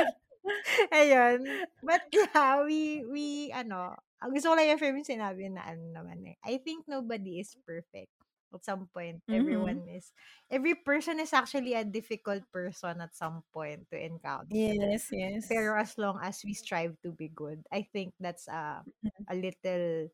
Ayun. 0.93 1.39
But 1.85 2.03
yeah, 2.13 2.65
we, 2.65 3.05
we, 3.05 3.25
ano, 3.53 3.95
ang 4.21 4.31
gusto 4.33 4.53
ko 4.53 4.55
lang 4.57 4.69
yung 4.73 4.81
yung 4.81 5.05
sinabi 5.07 5.49
na 5.53 5.65
ano 5.65 5.85
naman 5.93 6.21
eh. 6.27 6.37
I 6.45 6.59
think 6.63 6.85
nobody 6.89 7.41
is 7.41 7.55
perfect. 7.67 8.11
At 8.51 8.67
some 8.67 8.91
point, 8.91 9.23
Mhm. 9.31 9.37
everyone 9.39 9.81
is, 9.87 10.11
every 10.51 10.75
person 10.75 11.23
is 11.23 11.31
actually 11.31 11.71
a 11.79 11.87
difficult 11.87 12.43
person 12.51 12.99
at 12.99 13.15
some 13.15 13.47
point 13.55 13.87
to 13.91 13.97
encounter. 13.97 14.51
Yes, 14.51 15.07
yes. 15.15 15.47
Pero 15.47 15.79
as 15.79 15.95
long 15.95 16.19
as 16.19 16.43
we 16.43 16.51
strive 16.59 16.99
to 17.07 17.15
be 17.15 17.31
good, 17.31 17.63
I 17.71 17.87
think 17.95 18.11
that's 18.19 18.51
a, 18.51 18.83
a 19.31 19.35
little, 19.39 20.11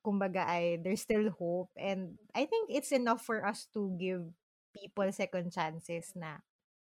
kumbaga 0.00 0.46
ay, 0.48 0.78
there's 0.80 1.02
still 1.04 1.28
hope. 1.36 1.70
And 1.76 2.16
I 2.34 2.46
think 2.46 2.70
it's 2.72 2.92
enough 2.92 3.22
for 3.24 3.44
us 3.44 3.66
to 3.74 3.92
give 4.00 4.24
people 4.72 5.10
second 5.12 5.52
chances 5.52 6.12
na 6.16 6.40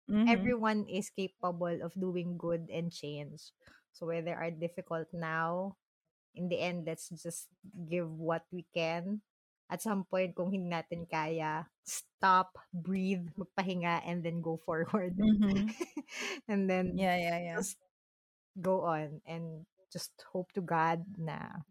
Mhm. 0.09 0.27
everyone 0.27 0.85
is 0.89 1.09
capable 1.09 1.79
of 1.83 1.93
doing 1.95 2.37
good 2.37 2.67
and 2.71 2.91
change. 2.91 3.51
So 3.93 4.07
whether 4.07 4.35
are 4.35 4.51
difficult 4.51 5.07
now, 5.13 5.77
in 6.35 6.49
the 6.49 6.59
end, 6.59 6.85
let's 6.85 7.09
just 7.09 7.47
give 7.89 8.09
what 8.09 8.43
we 8.51 8.65
can. 8.73 9.21
At 9.69 9.81
some 9.81 10.05
point, 10.05 10.35
kung 10.35 10.51
hindi 10.51 10.69
natin 10.71 11.07
kaya, 11.09 11.67
stop, 11.83 12.55
breathe, 12.73 13.27
magpahinga, 13.37 14.03
and 14.05 14.23
then 14.23 14.41
go 14.41 14.57
forward. 14.61 15.15
Mhm. 15.17 15.71
and 16.51 16.69
then 16.69 16.95
Yeah, 16.95 17.17
yeah, 17.17 17.39
yeah. 17.39 17.55
just 17.57 17.77
go 18.61 18.81
on 18.85 19.21
and 19.25 19.65
just 19.91 20.11
hope 20.33 20.51
to 20.53 20.61
God 20.61 21.03
na 21.17 21.63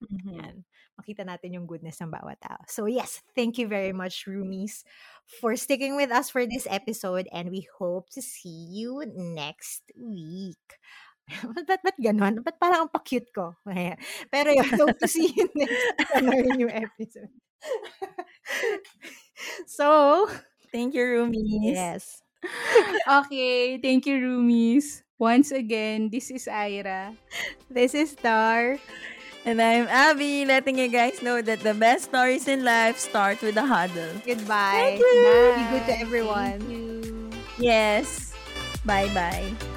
Mhm. 0.00 0.32
yan, 0.32 0.54
makita 0.96 1.22
natin 1.28 1.54
yung 1.60 1.68
goodness 1.68 2.00
ng 2.00 2.08
bawat 2.12 2.40
tao. 2.40 2.60
So 2.68 2.88
yes, 2.88 3.20
thank 3.36 3.60
you 3.60 3.68
very 3.68 3.92
much, 3.92 4.24
Roomies, 4.24 4.84
for 5.40 5.56
sticking 5.56 5.96
with 5.96 6.08
us 6.10 6.32
for 6.32 6.48
this 6.48 6.64
episode 6.70 7.28
and 7.32 7.52
we 7.52 7.68
hope 7.78 8.08
to 8.16 8.22
see 8.24 8.68
you 8.72 9.04
next 9.12 9.84
week. 9.92 10.80
ba't, 11.54 11.66
ba't, 11.68 11.82
ba't 11.84 11.98
ganon? 12.00 12.42
Ba't 12.42 12.56
parang 12.58 12.88
ang 12.88 12.92
pa-cute 12.92 13.28
ko? 13.30 13.54
Pero 14.32 14.48
yun, 14.50 14.70
hope 14.80 14.96
to 14.98 15.08
see 15.08 15.30
you 15.36 15.46
next 15.54 15.84
our 16.16 16.42
new 16.56 16.68
episode. 16.72 17.30
so, 19.66 20.28
Thank 20.72 20.94
you, 20.94 21.02
roomies. 21.04 21.74
yes. 21.74 22.22
okay, 23.08 23.78
thank 23.78 24.06
you, 24.06 24.16
roomies. 24.18 25.02
Once 25.18 25.50
again, 25.50 26.08
this 26.10 26.30
is 26.30 26.48
Ira. 26.48 27.12
This 27.68 27.94
is 27.94 28.12
Star. 28.12 28.78
And 29.44 29.60
I'm 29.60 29.88
Abby, 29.88 30.44
letting 30.44 30.78
you 30.78 30.88
guys 30.88 31.22
know 31.22 31.40
that 31.40 31.60
the 31.60 31.74
best 31.74 32.12
stories 32.12 32.46
in 32.46 32.64
life 32.64 32.98
start 32.98 33.40
with 33.40 33.56
a 33.56 33.64
huddle. 33.64 34.20
Goodbye. 34.24 34.98
Thank 34.98 35.00
Bye. 35.00 35.56
Be 35.56 35.78
good 35.78 35.86
to 35.86 36.00
everyone. 36.00 36.60
Thank 36.60 36.70
you. 36.70 37.30
Yes. 37.58 38.32
Bye 38.84 39.08
bye. 39.14 39.76